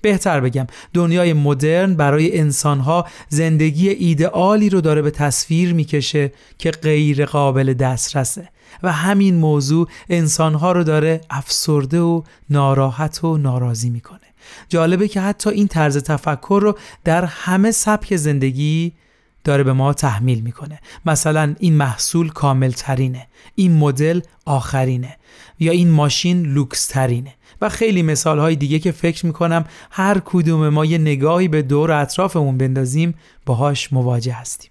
بهتر 0.00 0.40
بگم 0.40 0.66
دنیای 0.94 1.32
مدرن 1.32 1.94
برای 1.94 2.38
انسانها 2.38 3.06
زندگی 3.28 3.88
ایدئالی 3.88 4.70
رو 4.70 4.80
داره 4.80 5.02
به 5.02 5.10
تصویر 5.10 5.74
می‌کشه 5.74 6.32
که 6.58 6.70
غیر 6.70 7.26
قابل 7.26 7.74
دسترسه 7.74 8.48
و 8.82 8.92
همین 8.92 9.34
موضوع 9.34 9.88
انسانها 10.08 10.72
رو 10.72 10.84
داره 10.84 11.20
افسرده 11.30 12.00
و 12.00 12.22
ناراحت 12.50 13.24
و 13.24 13.36
ناراضی 13.36 13.90
می‌کنه. 13.90 14.21
جالبه 14.68 15.08
که 15.08 15.20
حتی 15.20 15.50
این 15.50 15.68
طرز 15.68 15.98
تفکر 15.98 16.60
رو 16.62 16.78
در 17.04 17.24
همه 17.24 17.70
سبک 17.70 18.16
زندگی 18.16 18.92
داره 19.44 19.62
به 19.62 19.72
ما 19.72 19.92
تحمیل 19.92 20.40
می‌کنه. 20.40 20.80
مثلا 21.06 21.54
این 21.58 21.74
محصول 21.74 22.28
کامل 22.28 22.70
ترینه 22.70 23.26
این 23.54 23.72
مدل 23.72 24.20
آخرینه 24.46 25.16
یا 25.58 25.72
این 25.72 25.90
ماشین 25.90 26.42
لوکس 26.42 26.86
ترینه 26.86 27.34
و 27.60 27.68
خیلی 27.68 28.02
مثال 28.02 28.38
های 28.38 28.56
دیگه 28.56 28.78
که 28.78 28.92
فکر 28.92 29.26
می‌کنم 29.26 29.64
هر 29.90 30.22
کدوم 30.24 30.68
ما 30.68 30.84
یه 30.84 30.98
نگاهی 30.98 31.48
به 31.48 31.62
دور 31.62 31.92
اطرافمون 31.92 32.58
بندازیم 32.58 33.14
باهاش 33.46 33.92
مواجه 33.92 34.32
هستیم. 34.32 34.70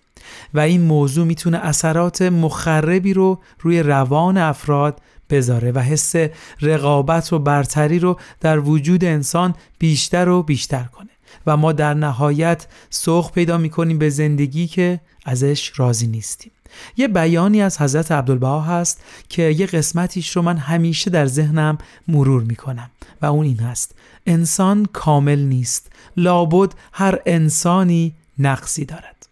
و 0.53 0.59
این 0.59 0.81
موضوع 0.81 1.25
می‌تونه 1.25 1.57
اثرات 1.57 2.21
مخربی 2.21 3.13
رو 3.13 3.39
روی 3.59 3.83
روان 3.83 4.37
افراد 4.37 5.01
بذاره 5.31 5.71
و 5.71 5.79
حس 5.79 6.13
رقابت 6.61 7.33
و 7.33 7.39
برتری 7.39 7.99
رو 7.99 8.19
در 8.39 8.59
وجود 8.59 9.05
انسان 9.05 9.55
بیشتر 9.79 10.29
و 10.29 10.43
بیشتر 10.43 10.83
کنه. 10.83 11.09
و 11.47 11.57
ما 11.57 11.71
در 11.71 11.93
نهایت 11.93 12.67
سوخ 12.89 13.31
پیدا 13.31 13.57
می‌کنیم 13.57 13.97
به 13.97 14.09
زندگی 14.09 14.67
که 14.67 14.99
ازش 15.25 15.71
راضی 15.75 16.07
نیستیم. 16.07 16.51
یه 16.97 17.07
بیانی 17.07 17.61
از 17.61 17.81
حضرت 17.81 18.11
عبدالبها 18.11 18.61
هست 18.61 19.01
که 19.29 19.41
یه 19.41 19.65
قسمتیش 19.65 20.35
رو 20.35 20.41
من 20.41 20.57
همیشه 20.57 21.09
در 21.09 21.25
ذهنم 21.25 21.77
مرور 22.07 22.43
می‌کنم 22.43 22.89
و 23.21 23.25
اون 23.25 23.45
این 23.45 23.59
هست. 23.59 23.95
انسان 24.25 24.85
کامل 24.93 25.39
نیست. 25.39 25.91
لابد 26.17 26.73
هر 26.93 27.19
انسانی 27.25 28.13
نقصی 28.39 28.85
دارد. 28.85 29.27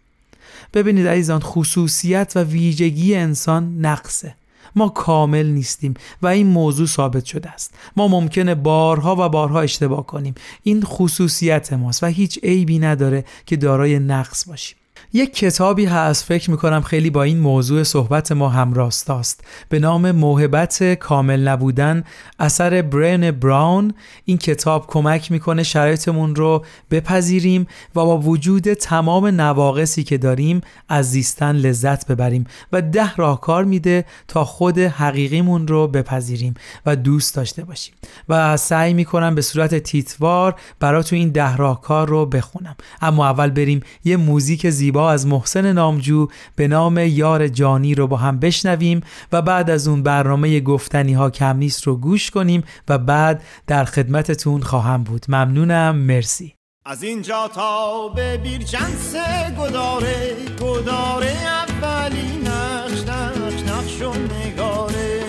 ببینید 0.73 1.07
عزیزان 1.07 1.39
خصوصیت 1.39 2.31
و 2.35 2.43
ویژگی 2.43 3.15
انسان 3.15 3.79
نقصه. 3.79 4.35
ما 4.75 4.89
کامل 4.89 5.45
نیستیم 5.45 5.93
و 6.21 6.27
این 6.27 6.47
موضوع 6.47 6.87
ثابت 6.87 7.25
شده 7.25 7.49
است. 7.49 7.73
ما 7.97 8.07
ممکنه 8.07 8.55
بارها 8.55 9.15
و 9.19 9.29
بارها 9.29 9.61
اشتباه 9.61 10.05
کنیم. 10.05 10.35
این 10.63 10.81
خصوصیت 10.81 11.73
ماست 11.73 12.03
و 12.03 12.05
هیچ 12.05 12.39
عیبی 12.43 12.79
نداره 12.79 13.25
که 13.45 13.55
دارای 13.55 13.99
نقص 13.99 14.49
باشیم. 14.49 14.78
یک 15.13 15.33
کتابی 15.33 15.85
هست 15.85 16.23
فکر 16.23 16.51
می‌کنم 16.51 16.81
خیلی 16.81 17.09
با 17.09 17.23
این 17.23 17.39
موضوع 17.39 17.83
صحبت 17.83 18.31
ما 18.31 18.49
همراستاست. 18.49 19.43
به 19.69 19.79
نام 19.79 20.11
موهبت 20.11 20.83
کامل 20.93 21.47
نبودن 21.47 22.03
اثر 22.39 22.81
برین 22.81 23.31
براون. 23.31 23.93
این 24.25 24.37
کتاب 24.37 24.87
کمک 24.87 25.31
می‌کنه 25.31 25.63
شرایطمون 25.63 26.35
رو 26.35 26.65
بپذیریم 26.91 27.61
و 27.61 27.69
با 27.93 28.17
وجود 28.17 28.73
تمام 28.73 29.27
نواقصی 29.27 30.03
که 30.03 30.17
داریم 30.17 30.61
از 30.89 31.11
زیستن 31.11 31.55
لذت 31.55 32.07
ببریم 32.07 32.45
و 32.71 32.81
ده 32.81 33.15
راهکار 33.15 33.63
میده 33.63 34.05
تا 34.27 34.45
خود 34.45 34.79
حقیقیمون 34.79 35.67
رو 35.67 35.87
بپذیریم 35.87 36.53
و 36.85 36.95
دوست 36.95 37.35
داشته 37.35 37.63
باشیم. 37.63 37.93
و 38.29 38.57
سعی 38.57 38.93
می‌کنم 38.93 39.35
به 39.35 39.41
صورت 39.41 39.75
تیتوار 39.75 40.55
براتون 40.79 41.19
این 41.19 41.29
ده 41.29 41.55
راهکار 41.55 42.07
رو 42.07 42.25
بخونم. 42.25 42.75
اما 43.01 43.25
اول 43.29 43.49
بریم 43.49 43.81
یه 44.03 44.17
موزیک 44.17 44.69
زیبا 44.69 44.98
از 45.03 45.27
محسن 45.27 45.73
نامجو 45.73 46.27
به 46.55 46.67
نام 46.67 46.97
یار 46.97 47.47
جانی 47.47 47.95
رو 47.95 48.07
با 48.07 48.17
هم 48.17 48.39
بشنویم 48.39 49.01
و 49.31 49.41
بعد 49.41 49.69
از 49.69 49.87
اون 49.87 50.03
برنامه 50.03 50.59
گفتنی 50.59 51.13
ها 51.13 51.29
کم 51.29 51.57
نیست 51.57 51.83
رو 51.83 51.95
گوش 51.95 52.31
کنیم 52.31 52.63
و 52.89 52.97
بعد 52.97 53.43
در 53.67 53.85
خدمتتون 53.85 54.61
خواهم 54.61 55.03
بود. 55.03 55.25
ممنونم. 55.29 55.95
مرسی. 55.95 56.53
از 56.85 57.03
اینجا 57.03 57.47
تا 57.55 58.07
به 58.15 58.37
بیرجنس 58.37 59.15
گداره 59.59 60.35
گداره 60.61 61.35
اولی 61.47 62.37
نقش 62.45 63.01
نقش 63.01 63.63
نقش 63.63 64.01
و 64.01 64.13
نگاره. 64.13 65.19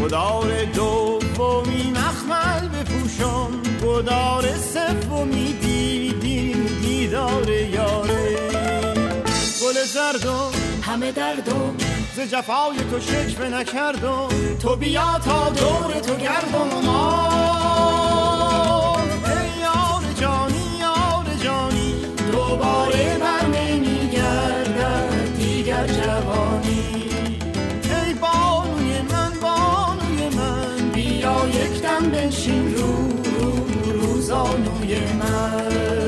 گداره 0.00 0.64
دومی 0.64 1.90
مخمل 1.90 2.68
بپوشم 2.68 3.50
گداره 3.84 4.54
سومی 4.56 5.37
گل 9.88 9.94
زردم. 9.94 10.50
همه 10.82 11.12
دردم. 11.12 11.74
ز 12.16 12.20
جفای 12.20 12.78
تو 12.90 13.00
شکوه 13.00 13.48
نکردم. 13.48 14.28
تو 14.62 14.76
بیا 14.76 15.18
تا 15.24 15.50
دور 15.50 16.00
تو 16.00 16.14
گردم 16.14 16.88
آه 16.88 19.02
ای 19.24 19.60
یار 19.60 20.12
جانی 20.20 20.78
یار 20.80 21.26
جانی. 21.44 21.94
دوباره 22.32 23.18
بر 23.18 23.46
نمیگردد 23.46 25.36
دیگر 25.38 25.86
جوانی. 25.86 27.04
ای 28.04 28.14
بانوی 28.14 29.00
من 29.10 29.32
بانوی 29.42 30.28
من. 30.36 30.90
بیا 30.94 31.48
یک 31.48 31.82
دم 31.82 32.10
بنشین 32.10 32.74
رو 32.74 32.92
رو 33.40 33.66
روزانوی 33.92 34.98
من. 34.98 36.07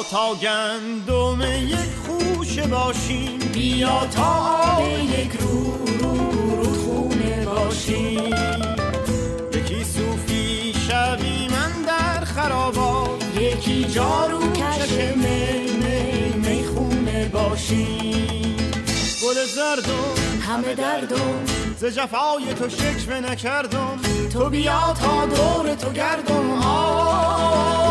بیا 0.00 0.08
تا 0.10 0.34
گندم 0.34 1.40
یک 1.66 1.76
خوشه 2.06 2.66
باشیم. 2.66 3.38
بیا 3.38 4.06
تا 4.06 4.24
آب 4.24 4.88
یک 4.88 5.32
رو 5.40 5.86
رو 5.98 6.56
رو 6.56 6.74
خونه 6.74 7.44
باشیم. 7.44 8.34
یکی 9.52 9.84
صوفی 9.84 10.74
شوی 10.88 11.48
من 11.48 11.82
در 11.86 12.24
خرابات. 12.24 13.38
یکی 13.40 13.84
جارو 13.84 14.52
کش 14.52 14.90
می 14.92 15.72
می 15.72 16.32
می 16.48 16.64
خونه 16.64 17.28
باشیم. 17.28 18.56
گل 19.22 19.44
زردم 19.54 20.40
همه 20.48 20.74
دردم. 20.74 21.44
ز 21.76 21.84
جفای 21.84 22.54
تو 22.58 22.68
شکوه 22.68 23.20
نکردم. 23.20 24.00
تو 24.32 24.50
بیا 24.50 24.94
تا 25.00 25.26
دور 25.26 25.74
تو 25.74 25.92
گردم. 25.92 26.50
آه. 26.50 27.90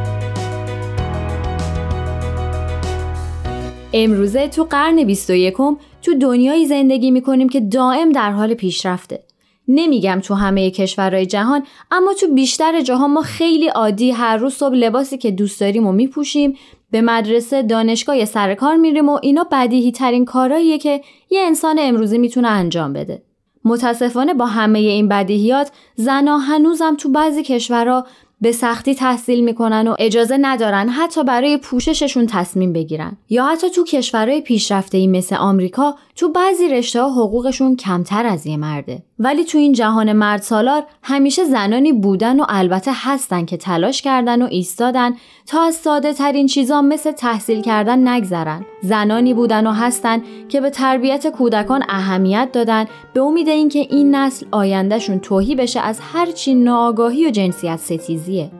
امروزه 3.93 4.47
تو 4.47 4.63
قرن 4.63 5.03
21 5.03 5.53
تو 6.01 6.13
دنیایی 6.19 6.65
زندگی 6.65 7.11
می‌کنیم 7.11 7.49
که 7.49 7.59
دائم 7.59 8.11
در 8.11 8.31
حال 8.31 8.53
پیشرفته. 8.53 9.23
نمیگم 9.67 10.19
تو 10.23 10.33
همه 10.33 10.71
کشورهای 10.71 11.25
جهان 11.25 11.63
اما 11.91 12.13
تو 12.13 12.33
بیشتر 12.33 12.81
جاها 12.81 13.07
ما 13.07 13.21
خیلی 13.21 13.67
عادی 13.67 14.11
هر 14.11 14.37
روز 14.37 14.53
صبح 14.53 14.75
لباسی 14.75 15.17
که 15.17 15.31
دوست 15.31 15.59
داریم 15.59 15.87
و 15.87 15.91
میپوشیم 15.91 16.57
به 16.91 17.01
مدرسه 17.01 17.61
دانشگاه 17.61 18.25
سر 18.25 18.55
کار 18.55 18.75
میریم 18.75 19.09
و 19.09 19.19
اینا 19.21 19.47
بدیهی 19.51 19.91
ترین 19.91 20.25
کارهاییه 20.25 20.77
که 20.77 21.01
یه 21.29 21.41
انسان 21.41 21.77
امروزی 21.79 22.17
می‌تونه 22.17 22.47
انجام 22.47 22.93
بده. 22.93 23.23
متاسفانه 23.65 24.33
با 24.33 24.45
همه 24.45 24.79
این 24.79 25.07
بدیهیات 25.07 25.71
زنا 25.95 26.37
هنوزم 26.37 26.95
تو 26.95 27.09
بعضی 27.09 27.43
کشورها 27.43 28.05
به 28.41 28.51
سختی 28.51 28.95
تحصیل 28.95 29.43
می‌کنن 29.43 29.87
و 29.87 29.95
اجازه 29.99 30.37
ندارن 30.41 30.89
حتی 30.89 31.23
برای 31.23 31.57
پوشششون 31.57 32.27
تصمیم 32.27 32.73
بگیرن. 32.73 33.17
یا 33.29 33.45
حتی 33.45 33.69
تو 33.69 33.83
کشورهای 33.83 34.41
پیشرفته 34.41 34.97
ای 34.97 35.07
مثل 35.07 35.35
آمریکا 35.35 35.95
تو 36.15 36.29
بعضی 36.31 36.69
رشته 36.69 37.01
ها 37.01 37.09
حقوقشون 37.09 37.75
کمتر 37.75 38.25
از 38.25 38.47
یه 38.47 38.57
مرده. 38.57 39.03
ولی 39.23 39.43
تو 39.43 39.57
این 39.57 39.73
جهان 39.73 40.13
مرد 40.13 40.41
سالار 40.41 40.83
همیشه 41.03 41.43
زنانی 41.43 41.93
بودن 41.93 42.39
و 42.39 42.45
البته 42.49 42.91
هستن 42.95 43.45
که 43.45 43.57
تلاش 43.57 44.01
کردن 44.01 44.41
و 44.41 44.47
ایستادن 44.51 45.15
تا 45.45 45.61
از 45.61 45.75
ساده 45.75 46.13
ترین 46.13 46.47
چیزا 46.47 46.81
مثل 46.81 47.11
تحصیل 47.11 47.61
کردن 47.61 48.07
نگذرن. 48.07 48.65
زنانی 48.81 49.33
بودن 49.33 49.67
و 49.67 49.71
هستن 49.71 50.21
که 50.49 50.61
به 50.61 50.69
تربیت 50.69 51.27
کودکان 51.27 51.83
اهمیت 51.89 52.49
دادن 52.53 52.85
به 53.13 53.21
امید 53.21 53.49
اینکه 53.49 53.79
این 53.79 54.15
نسل 54.15 54.45
آیندهشون 54.51 55.19
توهی 55.19 55.55
بشه 55.55 55.79
از 55.79 55.99
هرچی 56.13 56.55
ناآگاهی 56.55 57.27
و 57.27 57.29
جنسیت 57.29 57.79
ستیزیه. 57.79 58.51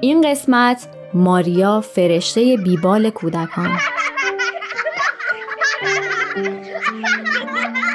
این 0.00 0.30
قسمت 0.30 0.88
ماریا 1.14 1.80
فرشته 1.80 2.56
بیبال 2.56 3.10
کودکان 3.10 3.78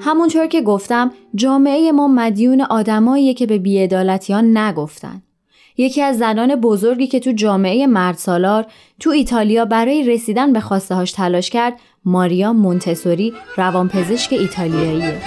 همونطور 0.00 0.46
که 0.46 0.62
گفتم 0.62 1.10
جامعه 1.34 1.92
ما 1.92 2.08
مدیون 2.08 2.60
آدماییه 2.60 3.34
که 3.34 3.46
به 3.46 3.58
بیعدالتیان 3.58 4.58
نگفتن. 4.58 5.22
یکی 5.76 6.02
از 6.02 6.18
زنان 6.18 6.54
بزرگی 6.54 7.06
که 7.06 7.20
تو 7.20 7.32
جامعه 7.32 7.86
مرد 7.86 8.16
سالار 8.16 8.66
تو 9.00 9.10
ایتالیا 9.10 9.64
برای 9.64 10.02
رسیدن 10.02 10.52
به 10.52 10.60
خواسته 10.60 10.94
هاش 10.94 11.12
تلاش 11.12 11.50
کرد 11.50 11.80
ماریا 12.04 12.52
مونتسوری 12.52 13.34
روانپزشک 13.56 14.32
ایتالیاییه. 14.32 15.20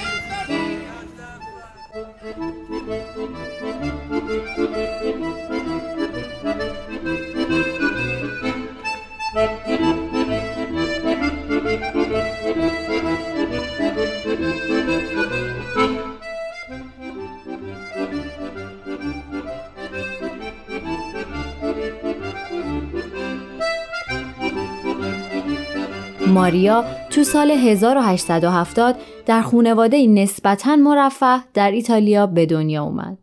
ماریا 26.27 26.85
تو 27.09 27.23
سال 27.23 27.51
1870 27.51 28.95
در 29.25 29.41
خونواده 29.41 30.07
نسبتا 30.07 30.75
مرفه 30.75 31.39
در 31.53 31.71
ایتالیا 31.71 32.27
به 32.27 32.45
دنیا 32.45 32.83
اومد. 32.83 33.17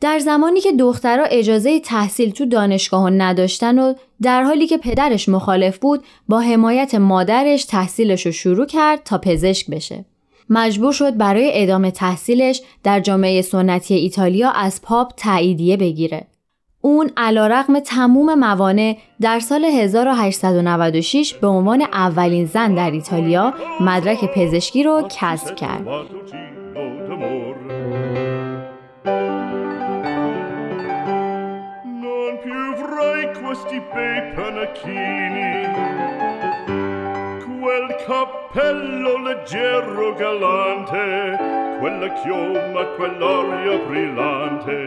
در 0.00 0.18
زمانی 0.18 0.60
که 0.60 0.72
دخترها 0.72 1.24
اجازه 1.24 1.80
تحصیل 1.80 2.30
تو 2.30 2.46
دانشگاه 2.46 3.10
نداشتن 3.10 3.78
و 3.78 3.94
در 4.22 4.42
حالی 4.42 4.66
که 4.66 4.78
پدرش 4.78 5.28
مخالف 5.28 5.78
بود 5.78 6.04
با 6.28 6.40
حمایت 6.40 6.94
مادرش 6.94 7.64
تحصیلش 7.64 8.26
رو 8.26 8.32
شروع 8.32 8.66
کرد 8.66 9.02
تا 9.04 9.18
پزشک 9.18 9.70
بشه. 9.70 10.04
مجبور 10.50 10.92
شد 10.92 11.16
برای 11.16 11.50
ادامه 11.54 11.90
تحصیلش 11.90 12.62
در 12.82 13.00
جامعه 13.00 13.42
سنتی 13.42 13.94
ایتالیا 13.94 14.50
از 14.50 14.82
پاپ 14.82 15.12
تاییدیه 15.16 15.76
بگیره. 15.76 16.26
اون 16.84 17.10
علا 17.16 17.46
رقم 17.46 17.78
تموم 17.78 18.34
موانع 18.34 18.96
در 19.20 19.40
سال 19.40 19.64
1896 19.64 21.34
به 21.34 21.46
عنوان 21.46 21.82
اولین 21.82 22.46
زن 22.46 22.74
در 22.74 22.90
ایتالیا 22.90 23.54
مدرک 23.80 24.24
پزشکی 24.34 24.82
رو 24.82 25.08
کسب 25.10 25.56
کرد. 25.56 25.86
Cappello 38.04 39.14
leggero 39.26 40.14
galante, 40.22 41.04
quella 41.80 42.08
chioma, 42.18 42.82
quell'aria 42.96 43.74
brillante, 43.88 44.78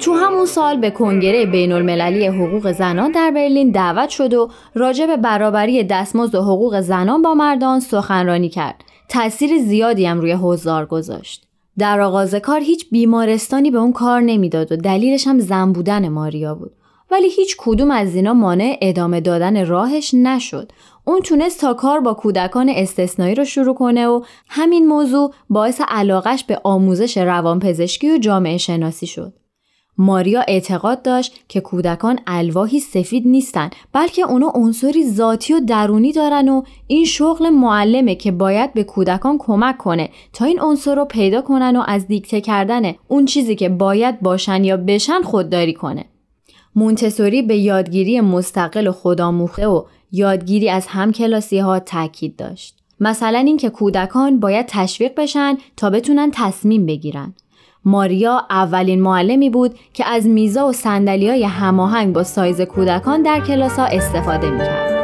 تو 0.00 0.14
همون 0.14 0.46
سال 0.46 0.76
به 0.76 0.90
کنگره 0.90 1.46
بین 1.46 1.72
المللی 1.72 2.26
حقوق 2.26 2.72
زنان 2.72 3.12
در 3.12 3.30
برلین 3.30 3.70
دعوت 3.70 4.08
شد 4.08 4.34
و 4.34 4.50
راجع 4.74 5.06
به 5.06 5.16
برابری 5.16 5.84
دستمزد 5.84 6.34
و 6.34 6.42
حقوق 6.42 6.80
زنان 6.80 7.22
با 7.22 7.34
مردان 7.34 7.80
سخنرانی 7.80 8.48
کرد. 8.48 8.84
تأثیر 9.08 9.58
زیادی 9.58 10.06
هم 10.06 10.20
روی 10.20 10.32
حضار 10.32 10.86
گذاشت. 10.86 11.46
در 11.78 12.00
آغاز 12.00 12.34
کار 12.34 12.60
هیچ 12.60 12.90
بیمارستانی 12.90 13.70
به 13.70 13.78
اون 13.78 13.92
کار 13.92 14.20
نمی‌داد 14.20 14.72
و 14.72 14.76
دلیلش 14.76 15.26
هم 15.26 15.38
زن 15.38 15.72
بودن 15.72 16.08
ماریا 16.08 16.54
بود. 16.54 16.72
ولی 17.10 17.28
هیچ 17.28 17.56
کدوم 17.58 17.90
از 17.90 18.14
اینا 18.14 18.34
مانع 18.34 18.78
ادامه 18.82 19.20
دادن 19.20 19.66
راهش 19.66 20.14
نشد. 20.14 20.72
اون 21.04 21.20
تونست 21.20 21.60
تا 21.60 21.74
کار 21.74 22.00
با 22.00 22.14
کودکان 22.14 22.68
استثنایی 22.68 23.34
رو 23.34 23.44
شروع 23.44 23.74
کنه 23.74 24.06
و 24.06 24.22
همین 24.48 24.86
موضوع 24.86 25.34
باعث 25.50 25.80
علاقش 25.88 26.44
به 26.44 26.60
آموزش 26.64 27.18
روانپزشکی 27.18 28.10
و 28.10 28.18
جامعه 28.18 28.58
شناسی 28.58 29.06
شد. 29.06 29.32
ماریا 29.98 30.44
اعتقاد 30.48 31.02
داشت 31.02 31.34
که 31.48 31.60
کودکان 31.60 32.18
الواهی 32.26 32.80
سفید 32.80 33.28
نیستن 33.28 33.70
بلکه 33.92 34.22
اونا 34.22 34.48
عنصری 34.54 35.10
ذاتی 35.10 35.54
و 35.54 35.60
درونی 35.60 36.12
دارن 36.12 36.48
و 36.48 36.62
این 36.86 37.04
شغل 37.04 37.48
معلمه 37.48 38.14
که 38.14 38.32
باید 38.32 38.72
به 38.72 38.84
کودکان 38.84 39.38
کمک 39.38 39.78
کنه 39.78 40.10
تا 40.32 40.44
این 40.44 40.60
عنصر 40.60 40.94
رو 40.94 41.04
پیدا 41.04 41.42
کنن 41.42 41.76
و 41.76 41.82
از 41.86 42.06
دیکته 42.06 42.40
کردن 42.40 42.92
اون 43.08 43.24
چیزی 43.24 43.54
که 43.54 43.68
باید 43.68 44.20
باشن 44.20 44.64
یا 44.64 44.76
بشن 44.76 45.22
خودداری 45.22 45.74
کنه. 45.74 46.04
مونتسوری 46.76 47.42
به 47.42 47.56
یادگیری 47.56 48.20
مستقل 48.20 48.86
و 48.86 48.92
خودآموخته 48.92 49.66
و 49.66 49.84
یادگیری 50.12 50.70
از 50.70 50.86
همکلاسی 50.86 51.58
ها 51.58 51.78
تاکید 51.78 52.36
داشت. 52.36 52.76
مثلا 53.00 53.38
اینکه 53.38 53.70
کودکان 53.70 54.40
باید 54.40 54.66
تشویق 54.68 55.12
بشن 55.16 55.58
تا 55.76 55.90
بتونن 55.90 56.30
تصمیم 56.34 56.86
بگیرن. 56.86 57.34
ماریا 57.84 58.42
اولین 58.50 59.02
معلمی 59.02 59.50
بود 59.50 59.74
که 59.92 60.06
از 60.06 60.26
میزا 60.26 60.68
و 60.68 60.72
سندلی 60.72 61.28
های 61.28 61.44
هماهنگ 61.44 62.14
با 62.14 62.22
سایز 62.24 62.60
کودکان 62.60 63.22
در 63.22 63.40
کلاس 63.40 63.78
ها 63.78 63.84
استفاده 63.84 64.50
می‌کرد. 64.50 64.95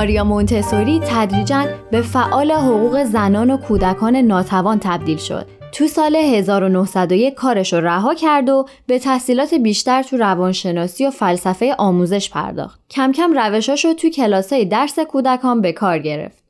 ماریا 0.00 0.24
مونتسوری 0.24 1.00
تدریجا 1.00 1.64
به 1.90 2.02
فعال 2.02 2.52
حقوق 2.52 3.04
زنان 3.04 3.50
و 3.50 3.56
کودکان 3.56 4.16
ناتوان 4.16 4.78
تبدیل 4.78 5.16
شد. 5.16 5.46
تو 5.72 5.86
سال 5.86 6.16
1901 6.16 7.34
کارش 7.34 7.72
رو 7.72 7.80
رها 7.80 8.14
کرد 8.14 8.48
و 8.48 8.66
به 8.86 8.98
تحصیلات 8.98 9.54
بیشتر 9.54 10.02
تو 10.02 10.16
روانشناسی 10.16 11.06
و 11.06 11.10
فلسفه 11.10 11.74
آموزش 11.78 12.30
پرداخت. 12.30 12.80
کم 12.90 13.12
کم 13.12 13.32
روشاش 13.32 13.84
رو 13.84 13.94
تو 13.94 14.10
کلاسای 14.10 14.64
درس 14.64 14.98
کودکان 14.98 15.60
به 15.60 15.72
کار 15.72 15.98
گرفت. 15.98 16.42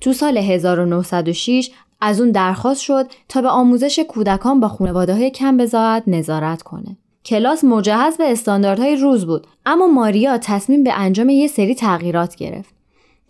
تو 0.00 0.12
سال 0.12 0.36
1906 0.38 1.70
از 2.00 2.20
اون 2.20 2.30
درخواست 2.30 2.80
شد 2.80 3.06
تا 3.28 3.42
به 3.42 3.48
آموزش 3.48 3.98
کودکان 3.98 4.60
با 4.60 4.68
خانواده 4.68 5.14
های 5.14 5.30
کم 5.30 5.56
بزاعت 5.56 6.02
نظارت 6.06 6.62
کنه. 6.62 6.96
کلاس 7.24 7.64
مجهز 7.64 8.16
به 8.16 8.32
استانداردهای 8.32 8.96
روز 8.96 9.26
بود 9.26 9.46
اما 9.66 9.86
ماریا 9.86 10.38
تصمیم 10.38 10.84
به 10.84 10.92
انجام 10.92 11.28
یه 11.28 11.46
سری 11.46 11.74
تغییرات 11.74 12.36
گرفت. 12.36 12.79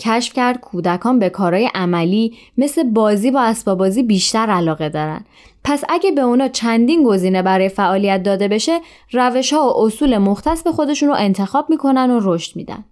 کشف 0.00 0.32
کرد 0.32 0.60
کودکان 0.60 1.18
به 1.18 1.28
کارهای 1.28 1.70
عملی 1.74 2.36
مثل 2.58 2.82
بازی 2.82 3.30
با 3.30 3.40
اسباب 3.40 3.78
بازی 3.78 4.02
بیشتر 4.02 4.46
علاقه 4.46 4.88
دارن. 4.88 5.24
پس 5.64 5.84
اگه 5.88 6.10
به 6.10 6.20
اونا 6.20 6.48
چندین 6.48 7.04
گزینه 7.04 7.42
برای 7.42 7.68
فعالیت 7.68 8.22
داده 8.22 8.48
بشه، 8.48 8.80
روش 9.12 9.52
ها 9.52 9.68
و 9.68 9.84
اصول 9.84 10.18
مختص 10.18 10.62
به 10.62 10.72
خودشون 10.72 11.08
رو 11.08 11.14
انتخاب 11.18 11.70
می‌کنن 11.70 12.10
و 12.10 12.20
رشد 12.22 12.56
میدن. 12.56 12.84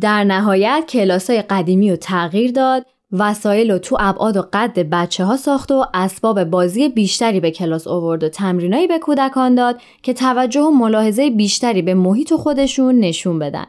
در 0.00 0.24
نهایت 0.24 0.84
کلاس 0.88 1.30
های 1.30 1.42
قدیمی 1.42 1.90
رو 1.90 1.96
تغییر 1.96 2.52
داد 2.52 2.86
وسایل 3.12 3.70
رو 3.70 3.78
تو 3.78 3.96
ابعاد 4.00 4.36
و 4.36 4.42
قد 4.52 4.78
بچه 4.78 5.24
ها 5.24 5.36
ساخت 5.36 5.72
و 5.72 5.84
اسباب 5.94 6.44
بازی 6.44 6.88
بیشتری 6.88 7.40
به 7.40 7.50
کلاس 7.50 7.86
آورد 7.86 8.24
و 8.24 8.28
تمرینایی 8.28 8.86
به 8.86 8.98
کودکان 8.98 9.54
داد 9.54 9.80
که 10.02 10.12
توجه 10.12 10.60
و 10.60 10.70
ملاحظه 10.70 11.30
بیشتری 11.30 11.82
به 11.82 11.94
محیط 11.94 12.34
خودشون 12.34 13.00
نشون 13.00 13.38
بدن. 13.38 13.66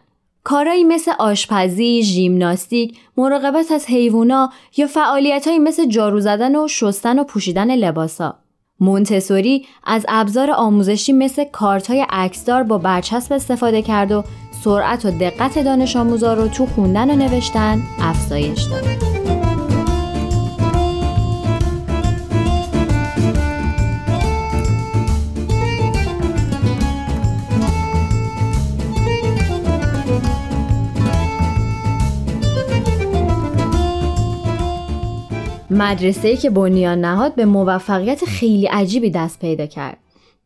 کارایی 0.49 0.83
مثل 0.83 1.11
آشپزی، 1.19 2.03
ژیمناستیک، 2.03 2.97
مراقبت 3.17 3.71
از 3.71 3.85
حیوونا 3.85 4.49
یا 4.77 4.87
فعالیتهایی 4.87 5.59
مثل 5.59 5.85
جارو 5.85 6.19
زدن 6.19 6.55
و 6.55 6.67
شستن 6.67 7.19
و 7.19 7.23
پوشیدن 7.23 7.75
لباسا. 7.75 8.35
مونتسوری 8.79 9.65
از 9.83 10.05
ابزار 10.07 10.51
آموزشی 10.51 11.13
مثل 11.13 11.43
کارتهای 11.43 12.05
عکسدار 12.09 12.63
با 12.63 12.77
برچسب 12.77 13.33
استفاده 13.33 13.81
کرد 13.81 14.11
و 14.11 14.23
سرعت 14.63 15.05
و 15.05 15.11
دقت 15.11 15.59
دانش 15.59 15.95
آموزا 15.95 16.33
رو 16.33 16.47
تو 16.47 16.65
خوندن 16.65 17.09
و 17.09 17.15
نوشتن 17.15 17.81
افزایش 17.99 18.61
داد. 18.61 19.09
مدرسه‌ای 35.80 36.38
که 36.38 36.49
بنیان 36.49 37.05
نهاد 37.05 37.36
به 37.36 37.45
موفقیت 37.45 38.25
خیلی 38.25 38.65
عجیبی 38.65 39.09
دست 39.09 39.39
پیدا 39.39 39.65
کرد. 39.65 39.97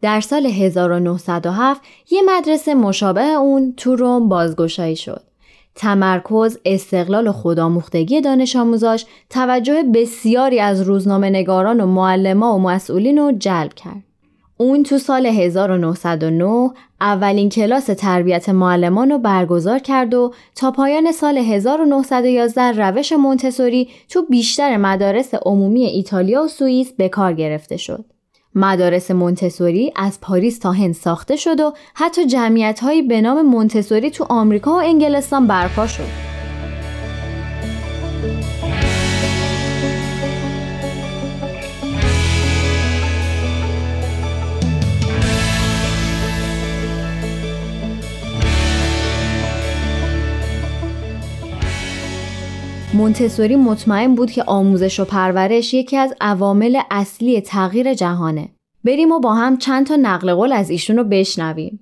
در 0.02 0.22
سال 0.22 0.46
1907 0.46 1.82
یه 2.12 2.22
مدرسه 2.28 2.74
مشابه 2.74 3.24
اون 3.24 3.74
تو 3.78 3.96
روم 3.96 4.30
بازگشایی 4.30 4.96
شد. 4.96 5.22
تمرکز، 5.76 6.58
استقلال 6.66 7.28
و 7.28 7.32
خودآموختگی 7.32 8.22
دانش 8.22 8.56
آموزاش 8.56 9.06
توجه 9.30 9.84
بسیاری 9.94 10.60
از 10.60 10.82
روزنامه 10.82 11.30
نگاران 11.30 11.82
و 11.82 11.86
معلما 11.86 12.56
و 12.56 12.62
مسئولین 12.62 13.18
رو 13.18 13.32
جلب 13.32 13.74
کرد. 13.74 14.04
اون 14.58 14.84
تو 14.84 14.98
سال 14.98 15.26
1909 15.26 16.70
اولین 17.02 17.50
کلاس 17.50 17.86
تربیت 17.86 18.50
معلمان 18.50 19.12
رو 19.12 19.18
برگزار 19.18 19.80
کرد 19.80 20.14
و 20.14 20.34
تا 20.56 20.72
پایان 20.72 21.12
سال 21.12 21.38
1911 21.38 22.62
روش 22.62 23.12
مونتسوری 23.12 23.90
تو 24.10 24.26
بیشتر 24.30 24.78
مدارس 24.78 25.34
عمومی 25.34 25.86
ایتالیا 25.86 26.44
و 26.44 26.48
سوئیس 26.48 26.92
به 26.92 27.10
کار 27.10 27.34
گرفته 27.34 27.78
شد. 27.78 28.06
مدارس 28.56 29.12
مونتسوری 29.12 29.94
از 29.96 30.22
پاریس 30.22 30.60
تا 30.60 30.72
هند 30.72 30.94
ساخته 30.94 31.36
شد 31.36 31.60
و 31.60 31.74
حتی 31.94 32.26
جمعیت 32.26 32.80
هایی 32.80 33.02
به 33.02 33.22
نام 33.22 33.42
مونتسوری 33.42 34.12
تو 34.12 34.26
آمریکا 34.30 34.72
و 34.72 34.82
انگلستان 34.82 35.48
برپا 35.48 35.88
شد. 35.88 36.33
مونتسوری 53.04 53.56
مطمئن 53.56 54.16
بود 54.16 54.32
که 54.32 54.44
آموزش 54.44 55.00
و 55.00 55.06
پرورش 55.06 55.74
یکی 55.74 55.98
از 55.98 56.14
عوامل 56.22 56.82
اصلی 56.92 57.42
تغییر 57.42 57.94
جهانه. 57.94 58.50
بریم 58.84 59.12
و 59.12 59.20
با 59.20 59.34
هم 59.34 59.58
چند 59.58 59.86
تا 59.86 59.96
نقل 59.96 60.34
قول 60.34 60.52
از 60.52 60.70
ایشون 60.70 60.98
رو 60.98 61.04
بشنویم. 61.04 61.80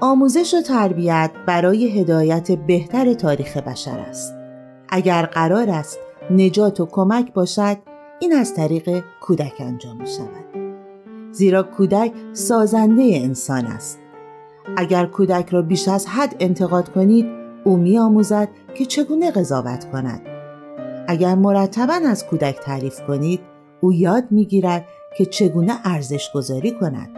آموزش 0.00 0.54
و 0.54 0.60
تربیت 0.60 1.30
برای 1.46 2.00
هدایت 2.00 2.52
بهتر 2.52 3.14
تاریخ 3.14 3.56
بشر 3.56 3.98
است. 3.98 4.34
اگر 4.88 5.26
قرار 5.26 5.70
است 5.70 5.98
نجات 6.30 6.80
و 6.80 6.86
کمک 6.86 7.32
باشد 7.32 7.76
این 8.20 8.32
از 8.32 8.54
طریق 8.54 9.04
کودک 9.20 9.54
انجام 9.58 9.96
می 9.96 10.06
شود. 10.06 10.47
زیرا 11.38 11.62
کودک 11.62 12.12
سازنده 12.32 13.02
انسان 13.02 13.66
است. 13.66 13.98
اگر 14.76 15.06
کودک 15.06 15.48
را 15.50 15.62
بیش 15.62 15.88
از 15.88 16.06
حد 16.06 16.36
انتقاد 16.40 16.88
کنید 16.88 17.26
او 17.64 17.76
می 17.76 17.98
آموزد 17.98 18.48
که 18.74 18.84
چگونه 18.84 19.30
قضاوت 19.30 19.90
کند. 19.90 20.20
اگر 21.08 21.34
مرتبا 21.34 22.00
از 22.08 22.26
کودک 22.26 22.58
تعریف 22.60 23.00
کنید 23.00 23.40
او 23.80 23.92
یاد 23.92 24.24
می 24.30 24.44
گیرد 24.44 24.84
که 25.16 25.26
چگونه 25.26 25.74
ارزش 25.84 26.32
گذاری 26.34 26.70
کند. 26.70 27.10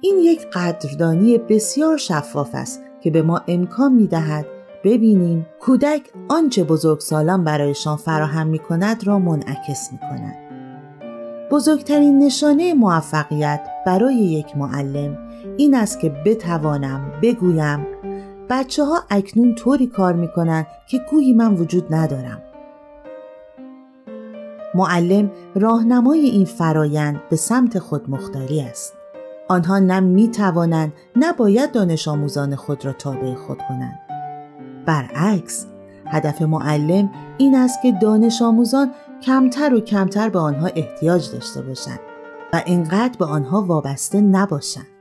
این 0.00 0.18
یک 0.18 0.46
قدردانی 0.52 1.38
بسیار 1.38 1.96
شفاف 1.96 2.50
است 2.54 2.82
که 3.00 3.10
به 3.10 3.22
ما 3.22 3.40
امکان 3.48 3.92
می 3.92 4.06
دهد 4.06 4.46
ببینیم 4.84 5.46
کودک 5.60 6.02
آنچه 6.28 6.64
بزرگسالان 6.64 7.44
برایشان 7.44 7.96
فراهم 7.96 8.46
می 8.46 8.58
کند 8.58 9.06
را 9.06 9.18
منعکس 9.18 9.92
می 9.92 9.98
کند. 9.98 10.47
بزرگترین 11.50 12.18
نشانه 12.18 12.74
موفقیت 12.74 13.68
برای 13.86 14.14
یک 14.14 14.56
معلم 14.56 15.18
این 15.56 15.74
است 15.74 16.00
که 16.00 16.08
بتوانم 16.26 17.12
بگویم 17.22 17.86
بچه 18.50 18.84
ها 18.84 19.02
اکنون 19.10 19.54
طوری 19.54 19.86
کار 19.86 20.12
می 20.12 20.28
کنند 20.28 20.66
که 20.86 21.00
گویی 21.10 21.32
من 21.32 21.54
وجود 21.54 21.94
ندارم. 21.94 22.42
معلم 24.74 25.30
راهنمای 25.54 26.20
این 26.20 26.44
فرایند 26.44 27.20
به 27.30 27.36
سمت 27.36 27.78
خود 27.78 28.10
مختاری 28.10 28.60
است. 28.60 28.94
آنها 29.48 29.78
نه 29.78 30.00
می 30.00 30.28
توانند 30.28 30.92
نه 31.16 31.32
باید 31.32 31.72
دانش 31.72 32.08
آموزان 32.08 32.56
خود 32.56 32.84
را 32.84 32.92
تابع 32.92 33.34
خود 33.34 33.58
کنند. 33.68 33.98
برعکس 34.86 35.66
هدف 36.06 36.42
معلم 36.42 37.10
این 37.38 37.54
است 37.54 37.82
که 37.82 37.92
دانش 37.92 38.42
آموزان 38.42 38.90
کمتر 39.22 39.74
و 39.74 39.80
کمتر 39.80 40.28
به 40.28 40.38
آنها 40.38 40.66
احتیاج 40.66 41.32
داشته 41.32 41.62
باشند 41.62 42.00
و 42.52 42.62
اینقدر 42.66 43.18
به 43.18 43.24
آنها 43.24 43.62
وابسته 43.62 44.20
نباشند. 44.20 44.97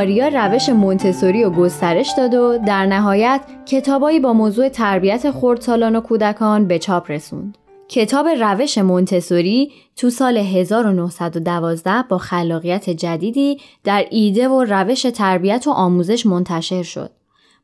ماریا 0.00 0.28
روش 0.28 0.68
مونتسوری 0.68 1.44
و 1.44 1.50
گسترش 1.50 2.10
داد 2.16 2.34
و 2.34 2.58
در 2.66 2.86
نهایت 2.86 3.40
کتابایی 3.66 4.20
با 4.20 4.32
موضوع 4.32 4.68
تربیت 4.68 5.30
خردسالان 5.30 5.96
و 5.96 6.00
کودکان 6.00 6.66
به 6.66 6.78
چاپ 6.78 7.10
رسوند. 7.10 7.58
کتاب 7.88 8.26
روش 8.28 8.78
مونتسوری 8.78 9.72
تو 9.96 10.10
سال 10.10 10.36
1912 10.36 12.04
با 12.08 12.18
خلاقیت 12.18 12.90
جدیدی 12.90 13.58
در 13.84 14.06
ایده 14.10 14.48
و 14.48 14.64
روش 14.64 15.02
تربیت 15.02 15.64
و 15.66 15.70
آموزش 15.70 16.26
منتشر 16.26 16.82
شد. 16.82 17.10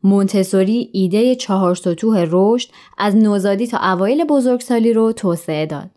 مونتسوری 0.02 0.90
ایده 0.92 1.34
چهار 1.34 1.74
سطوح 1.74 2.26
رشد 2.30 2.68
از 2.98 3.16
نوزادی 3.16 3.66
تا 3.66 3.78
اوایل 3.92 4.24
بزرگسالی 4.24 4.92
رو 4.92 5.12
توسعه 5.12 5.66
داد. 5.66 5.90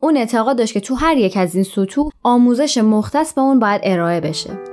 اون 0.00 0.16
اعتقاد 0.16 0.58
داشت 0.58 0.74
که 0.74 0.80
تو 0.80 0.94
هر 0.94 1.16
یک 1.16 1.36
از 1.36 1.54
این 1.54 1.64
سطوح 1.64 2.10
آموزش 2.22 2.78
مختص 2.78 3.34
به 3.34 3.40
اون 3.40 3.58
باید 3.58 3.80
ارائه 3.84 4.20
بشه. 4.20 4.71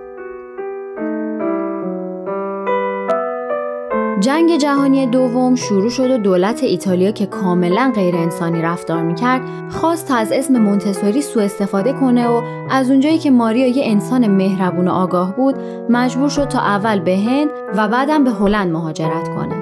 جنگ 4.20 4.58
جهانی 4.58 5.06
دوم 5.06 5.56
شروع 5.56 5.90
شد 5.90 6.12
و 6.12 6.18
دولت 6.18 6.64
ایتالیا 6.64 7.12
که 7.12 7.26
کاملا 7.26 7.92
غیر 7.96 8.16
انسانی 8.16 8.62
رفتار 8.62 9.02
می‌کرد 9.02 9.42
خواست 9.70 10.08
تا 10.08 10.16
از 10.16 10.32
اسم 10.32 10.58
مونتسوری 10.58 11.22
سوء 11.22 11.44
استفاده 11.44 11.94
کنه 11.94 12.28
و 12.28 12.42
از 12.70 12.92
اونجایی 12.92 13.18
که 13.18 13.32
ماریا 13.32 13.68
یه 13.68 13.84
انسان 13.86 14.28
مهربون 14.28 14.88
و 14.88 14.92
آگاه 14.92 15.36
بود 15.36 15.56
مجبور 15.90 16.30
شد 16.30 16.48
تا 16.48 16.60
اول 16.60 17.00
به 17.00 17.18
هند 17.18 17.50
و 17.76 17.88
بعدم 17.88 18.24
به 18.24 18.32
هلند 18.32 18.72
مهاجرت 18.72 19.30
کنه. 19.30 19.56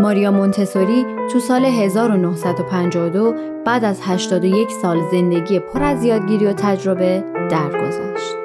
ماریا 0.00 0.30
مونتسوری 0.30 1.06
تو 1.32 1.40
سال 1.40 1.64
1952 1.64 3.34
بعد 3.64 3.84
از 3.84 4.00
81 4.02 4.68
سال 4.82 4.98
زندگی 5.12 5.58
پر 5.58 5.82
از 5.82 6.04
یادگیری 6.04 6.46
و 6.46 6.52
تجربه 6.52 7.24
درگذشت. 7.50 8.37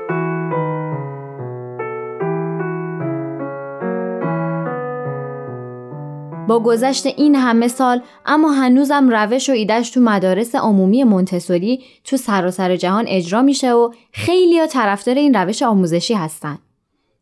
با 6.48 6.60
گذشت 6.60 7.06
این 7.06 7.36
همه 7.36 7.68
سال 7.68 8.02
اما 8.26 8.52
هنوزم 8.52 9.10
روش 9.10 9.50
و 9.50 9.52
ایدش 9.52 9.90
تو 9.90 10.02
مدارس 10.02 10.56
عمومی 10.56 11.04
مونتسوری 11.04 11.84
تو 12.04 12.18
سراسر 12.18 12.76
جهان 12.76 13.06
اجرا 13.08 13.42
میشه 13.42 13.74
و 13.74 13.92
خیلی 14.12 14.60
ها 14.60 14.68
طرفدار 14.68 15.16
این 15.16 15.34
روش 15.34 15.64
آموزشی 15.64 16.14
هستن. 16.14 16.58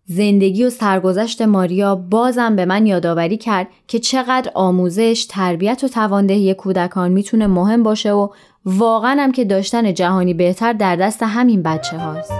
زندگی 0.06 0.64
و 0.64 0.70
سرگذشت 0.70 1.42
ماریا 1.42 1.96
بازم 1.96 2.56
به 2.56 2.66
من 2.66 2.86
یادآوری 2.86 3.38
کرد 3.38 3.68
که 3.88 4.00
چقدر 4.00 4.52
آموزش، 4.56 5.26
تربیت 5.30 5.84
و 5.84 5.88
تواندهی 5.88 6.54
کودکان 6.54 7.12
می‌تونه 7.12 7.48
مهم 7.48 7.84
باشه 7.84 8.12
و 8.12 8.28
واقعا 8.66 9.24
هم 9.24 9.32
که 9.32 9.46
داشتن 9.46 9.94
جهانی 9.94 10.34
بهتر 10.34 10.74
در 10.74 10.96
دست 10.96 11.24
همین 11.24 11.64
بچه 11.64 11.98
هاست. 11.98 12.32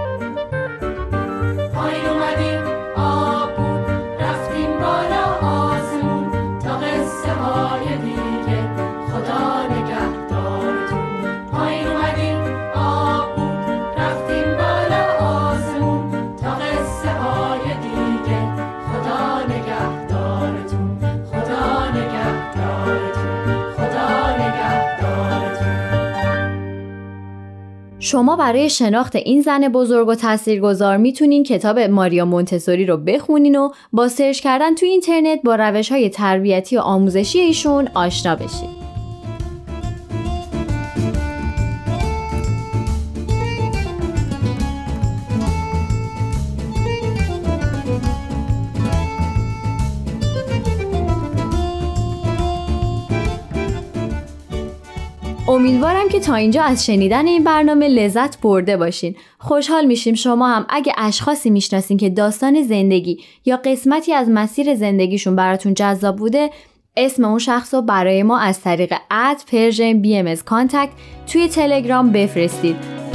شما 28.12 28.36
برای 28.36 28.70
شناخت 28.70 29.16
این 29.16 29.42
زن 29.42 29.68
بزرگ 29.68 30.08
و 30.08 30.16
تاثیرگذار 30.16 30.98
می‌تونین 30.98 31.44
کتاب 31.44 31.80
ماریا 31.80 32.26
مونتسوری 32.26 32.86
رو 32.86 32.98
بخونین 32.98 33.56
و 33.56 33.70
با 33.94 34.08
سرچ 34.08 34.40
کردن 34.40 34.76
تو 34.76 34.86
اینترنت 34.86 35.40
با 35.44 35.56
روش 35.56 35.92
های 35.92 36.10
تربیتی 36.10 36.78
و 36.78 36.80
آموزشی 36.80 37.40
ایشون 37.40 37.88
آشنا 37.96 38.36
بشید. 38.36 38.81
امیدوارم 55.52 56.10
که 56.10 56.20
تا 56.20 56.36
اینجا 56.36 56.64
از 56.64 56.86
شنیدن 56.86 57.28
این 57.28 57.44
برنامه 57.44 57.88
لذت 57.88 58.42
برده 58.42 58.78
باشین. 58.78 59.16
خوشحال 59.40 59.86
میشیم 59.86 60.14
شما 60.14 60.48
هم 60.48 60.66
اگه 60.70 60.94
اشخاصی 60.98 61.50
می‌شناسین 61.50 61.98
که 61.98 62.10
داستان 62.10 62.64
زندگی 62.64 63.18
یا 63.46 63.58
قسمتی 63.66 64.14
از 64.14 64.30
مسیر 64.30 64.76
زندگیشون 64.76 65.36
براتون 65.36 65.74
جذاب 65.74 66.16
بوده 66.16 66.50
اسم 66.98 67.26
اون 67.26 67.40
شخص 67.40 67.74
رو 67.74 67.82
برای 67.82 68.24
ما 68.24 68.40
از 68.40 68.62
طریق 68.62 68.94
at 69.12 69.38
Persian 69.52 70.02
BMS 70.02 70.36
contact 70.36 70.90
توی 71.28 71.48
تلگرام 71.48 72.12
بفرستید 72.12 73.11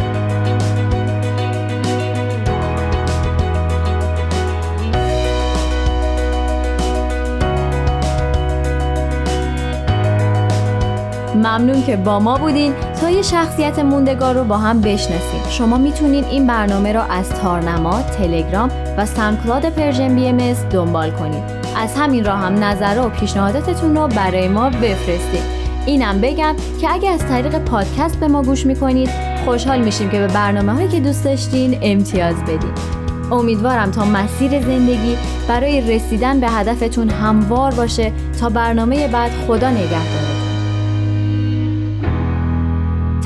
ممنون 11.47 11.84
که 11.84 11.97
با 11.97 12.18
ما 12.18 12.38
بودین. 12.38 12.74
تا 13.01 13.11
یه 13.11 13.22
شخصیت 13.22 13.78
موندگار 13.78 14.34
رو 14.34 14.44
با 14.44 14.59
هم 14.59 14.80
بشناسیم. 14.80 15.40
شما 15.51 15.78
می‌تونین 15.78 16.24
این 16.24 16.47
برنامه 16.47 16.92
رو 16.92 17.01
از 17.11 17.30
تارنما، 17.30 18.03
تلگرام 18.03 18.70
و 18.97 19.07
SoundCloud 19.07 19.68
Persian 19.68 20.14
BMS 20.14 20.53
دنبال 20.53 21.11
کنید 21.11 21.42
از 21.76 21.94
همین 21.97 22.24
راه 22.24 22.38
هم 22.38 22.64
نظر 22.64 23.01
و 23.01 23.09
پیشنهاداتتون 23.09 23.97
رو 23.97 24.09
برای 24.09 24.49
ما 24.49 24.70
بفرستید 24.70 25.57
اینم 25.86 26.20
بگم 26.20 26.57
که 26.80 26.92
اگه 26.92 27.11
از 27.11 27.20
طریق 27.20 27.59
پادکست 27.59 28.20
به 28.20 28.28
ما 28.28 28.42
گوش 28.42 28.66
می‌کنید 28.66 29.11
خوشحال 29.44 29.80
میشیم 29.80 30.11
که 30.11 30.18
به 30.18 30.26
برنامه 30.26 30.72
هایی 30.72 30.88
که 30.88 31.01
دوست 31.01 31.24
داشتین 31.24 31.78
امتیاز 31.82 32.36
بدید 32.42 32.97
امیدوارم 33.32 33.90
تا 33.90 34.05
مسیر 34.05 34.51
زندگی 34.61 35.16
برای 35.49 35.94
رسیدن 35.94 36.40
به 36.40 36.49
هدفتون 36.49 37.11
هموار 37.11 37.74
باشه. 37.74 38.12
تا 38.40 38.49
برنامه 38.49 39.09
بعد 39.09 39.30
خدا 39.47 39.70
نگهدار. 39.70 40.36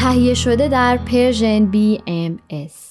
تهیه 0.00 0.34
شده 0.34 0.68
در 0.68 0.96
پرژن 0.96 1.72
BMS 1.72 2.89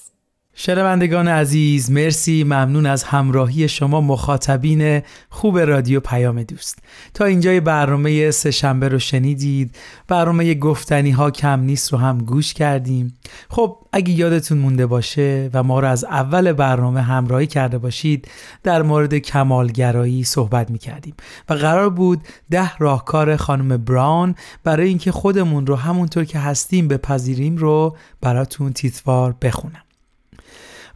شنوندگان 0.62 1.28
عزیز 1.28 1.92
مرسی. 1.92 2.44
ممنون 2.44 2.86
از 2.86 3.04
همراهی 3.04 3.68
شما 3.68 4.02
مخاطبین 4.02 5.02
خوب 5.30 5.60
رادیو 5.60 6.00
پیام 6.00 6.44
دوست. 6.44 6.80
تا 7.14 7.26
اینجای 7.26 7.60
برنامه 7.60 8.32
سه 8.32 8.52
شنبه 8.52 8.88
رو 8.88 9.00
شنیدید. 9.00 9.76
برنامه 10.08 10.54
گفتنی 10.54 11.12
ها 11.12 11.32
کم 11.32 11.60
نیست 11.60 11.94
رو 11.94 12.00
هم 12.00 12.18
گوش 12.18 12.54
کردیم. 12.54 13.18
خب 13.50 13.78
اگه 13.94 14.12
یادتون 14.12 14.58
مونده 14.58 14.86
باشه 14.86 15.50
و 15.54 15.64
ما 15.64 15.80
رو 15.80 15.88
از 15.88 16.04
اول 16.04 16.54
برنامه 16.54 17.02
همراهی 17.02 17.48
کرده 17.48 17.78
باشید 17.78 18.28
در 18.64 18.82
مورد 18.82 19.18
کمالگرایی 19.18 20.24
صحبت 20.24 20.72
می 20.72 20.78
کردیم 20.78 21.14
و 21.50 21.54
قرار 21.54 21.90
بود 21.90 22.22
ده 22.52 22.78
راهکار 22.78 23.36
خانم 23.36 23.78
براون 23.78 24.36
برای 24.64 24.88
اینکه 24.88 25.12
خودمون 25.12 25.68
رو 25.68 25.76
همونطور 25.76 26.26
که 26.26 26.40
هستیم 26.40 26.88
بپذیریم 26.88 27.58
رو 27.58 27.98
براتون 28.22 28.74
تیتوار 28.74 29.36
بخونم. 29.42 29.84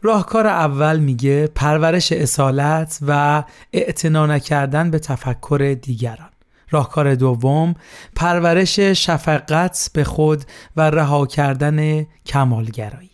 راهکار 0.06 0.46
اول 0.46 0.98
میگه 0.98 1.46
پرورش 1.46 2.12
اصالت 2.12 2.98
و 3.02 3.42
اعتنا 3.72 4.26
نکردن 4.26 4.90
به 4.90 4.98
تفکر 4.98 5.76
دیگران. 5.82 6.28
راهکار 6.70 7.14
دوم 7.14 7.74
پرورش 8.16 8.80
شفقت 8.80 9.90
به 9.94 10.04
خود 10.04 10.44
و 10.76 10.90
رها 10.90 11.26
کردن 11.26 12.06
کمالگرایی. 12.26 13.10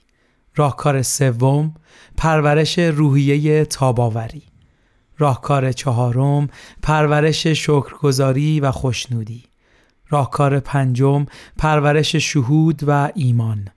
راهکار 0.56 1.02
سوم 1.02 1.74
پرورش 2.16 2.78
روحیه 2.78 3.64
تاباوری. 3.64 4.42
راهکار 5.18 5.72
چهارم 5.72 6.48
پرورش 6.82 7.46
شکرگزاری 7.46 8.60
و 8.60 8.70
خوشنودی. 8.72 9.44
راهکار 10.08 10.60
پنجم 10.60 11.26
پرورش 11.58 12.16
شهود 12.16 12.80
و 12.86 13.10
ایمان. 13.14 13.68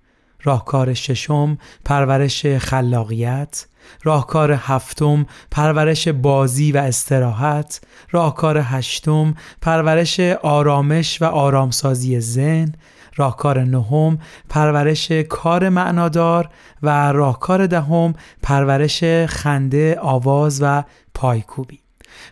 راهکار 0.43 0.93
ششم 0.93 1.57
پرورش 1.85 2.45
خلاقیت. 2.45 3.65
راهکار 4.03 4.51
هفتم 4.51 5.25
پرورش 5.51 6.07
بازی 6.07 6.71
و 6.71 6.77
استراحت. 6.77 7.81
راهکار 8.11 8.61
هشتم 8.63 9.35
پرورش 9.61 10.19
آرامش 10.43 11.21
و 11.21 11.25
آرامسازی 11.25 12.19
ذهن. 12.19 12.73
راهکار 13.15 13.63
نهم 13.63 14.19
پرورش 14.49 15.11
کار 15.11 15.69
معنادار. 15.69 16.49
و 16.83 17.11
راهکار 17.11 17.67
دهم 17.67 18.13
پرورش 18.43 19.03
خنده 19.27 19.99
آواز 19.99 20.59
و 20.61 20.83
پایکوبی. 21.13 21.82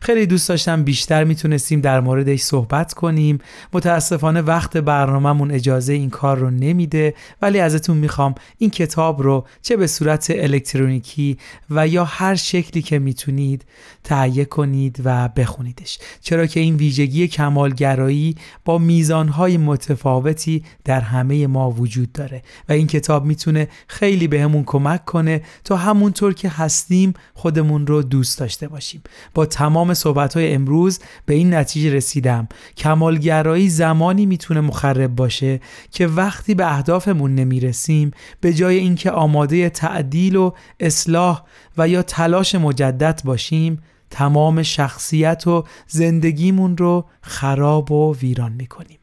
خیلی 0.04 0.26
دوست 0.26 0.50
داشتم 0.50 0.84
بیشتر 0.84 1.24
می‌تونستیم 1.24 1.82
در 1.82 2.00
موردش 2.00 2.42
صحبت 2.42 2.94
کنیم. 2.94 3.40
متاسفانه 3.74 4.42
وقت 4.42 4.78
برنامهمون 4.78 5.52
اجازه 5.52 5.94
این 5.94 6.10
کار 6.10 6.38
رو 6.38 6.50
نمیده 6.50 7.14
ولی 7.42 7.60
ازتون 7.60 7.98
می‌خوام 7.98 8.36
این 8.58 8.70
کتاب 8.70 9.22
رو 9.22 9.46
چه 9.62 9.78
به 9.78 9.88
صورت 9.88 10.28
الکترونیکی 10.36 11.38
و 11.70 11.88
یا 11.88 12.06
هر 12.06 12.36
شکلی 12.36 12.82
که 12.82 13.00
می‌تونید 13.00 13.66
تهیه 14.04 14.46
کنید 14.46 15.02
و 15.06 15.30
بخونیدش. 15.30 16.00
چرا 16.22 16.46
که 16.46 16.60
این 16.60 16.76
ویژگی 16.76 17.28
کمالگرایی 17.28 18.36
با 18.66 18.78
میزانهای 18.78 19.58
متفاوتی 19.58 20.64
در 20.86 21.02
همه 21.02 21.48
ما 21.48 21.72
وجود 21.72 22.12
داره 22.12 22.42
و 22.70 22.74
این 22.74 22.88
کتاب 22.88 23.26
می‌تونه 23.26 23.68
خیلی 23.88 24.28
بهمون 24.28 24.64
کمک 24.64 25.06
کنه 25.06 25.42
تا 25.64 25.76
همونطور 25.76 26.34
که 26.34 26.50
هستیم 26.50 27.14
خودمون 27.34 27.88
رو 27.88 28.02
دوست 28.04 28.40
داشته 28.40 28.68
باشیم. 28.68 29.02
با 29.34 29.46
تمام 29.46 29.91
صحبت 29.94 30.38
امروز 30.38 31.00
به 31.26 31.34
این 31.34 31.54
نتیجه 31.54 31.94
رسیدم. 31.94 32.48
کمالگرایی 32.78 33.70
زمانی 33.70 34.26
می‌تونه 34.26 34.62
مخرب 34.62 35.16
باشه 35.16 35.60
که 35.92 36.08
وقتی 36.08 36.56
به 36.56 36.74
اهدافمون 36.74 37.36
نمی‌رسیم 37.36 38.12
به 38.42 38.54
جای 38.54 38.78
اینکه 38.78 39.12
آماده 39.12 39.70
تعدیل 39.70 40.36
و 40.36 40.52
اصلاح 40.80 41.44
و 41.78 41.88
یا 41.88 42.02
تلاش 42.02 42.56
مجدد 42.56 43.22
باشیم 43.26 43.82
تمام 44.10 44.64
شخصیت 44.64 45.48
و 45.48 45.64
زندگیمون 45.88 46.78
رو 46.78 47.06
خراب 47.22 47.92
و 47.92 48.16
ویران 48.16 48.52
می‌کنیم. 48.52 48.98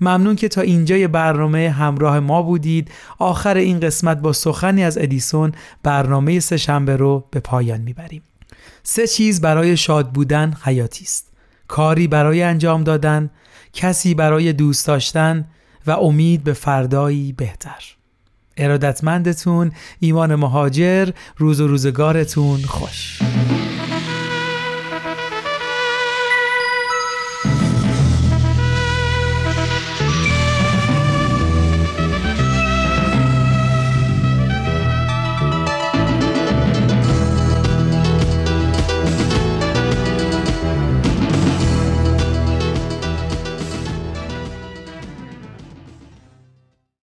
ممنون 0.00 0.36
که 0.36 0.48
تا 0.48 0.60
اینجای 0.60 1.08
برنامه 1.08 1.70
همراه 1.70 2.20
ما 2.20 2.42
بودید. 2.42 2.90
آخر 3.18 3.56
این 3.56 3.80
قسمت 3.80 4.18
با 4.18 4.32
سخنی 4.32 4.84
از 4.84 4.98
ادیسون 4.98 5.52
برنامه 5.82 6.40
سه 6.40 6.56
شنبه 6.56 6.96
رو 6.96 7.24
به 7.30 7.40
پایان 7.40 7.80
می‌بریم. 7.80 8.22
سه 8.86 9.06
چیز 9.06 9.40
برای 9.40 9.76
شاد 9.76 10.12
بودن 10.12 10.54
حیاتی 10.62 11.04
است. 11.04 11.32
کاری 11.68 12.08
برای 12.08 12.42
انجام 12.42 12.84
دادن 12.84 13.30
کسی 13.72 14.14
برای 14.14 14.52
دوست 14.52 14.86
داشتن 14.86 15.44
و 15.86 15.90
امید 15.90 16.44
به 16.44 16.52
فردایی 16.52 17.32
بهتر. 17.32 17.84
ارادتمندتون 18.56 19.72
ایمان 20.00 20.34
مهاجر 20.34 21.10
روز 21.36 21.60
و 21.60 21.66
روزگارتون 21.66 22.62
خوش. 22.62 23.18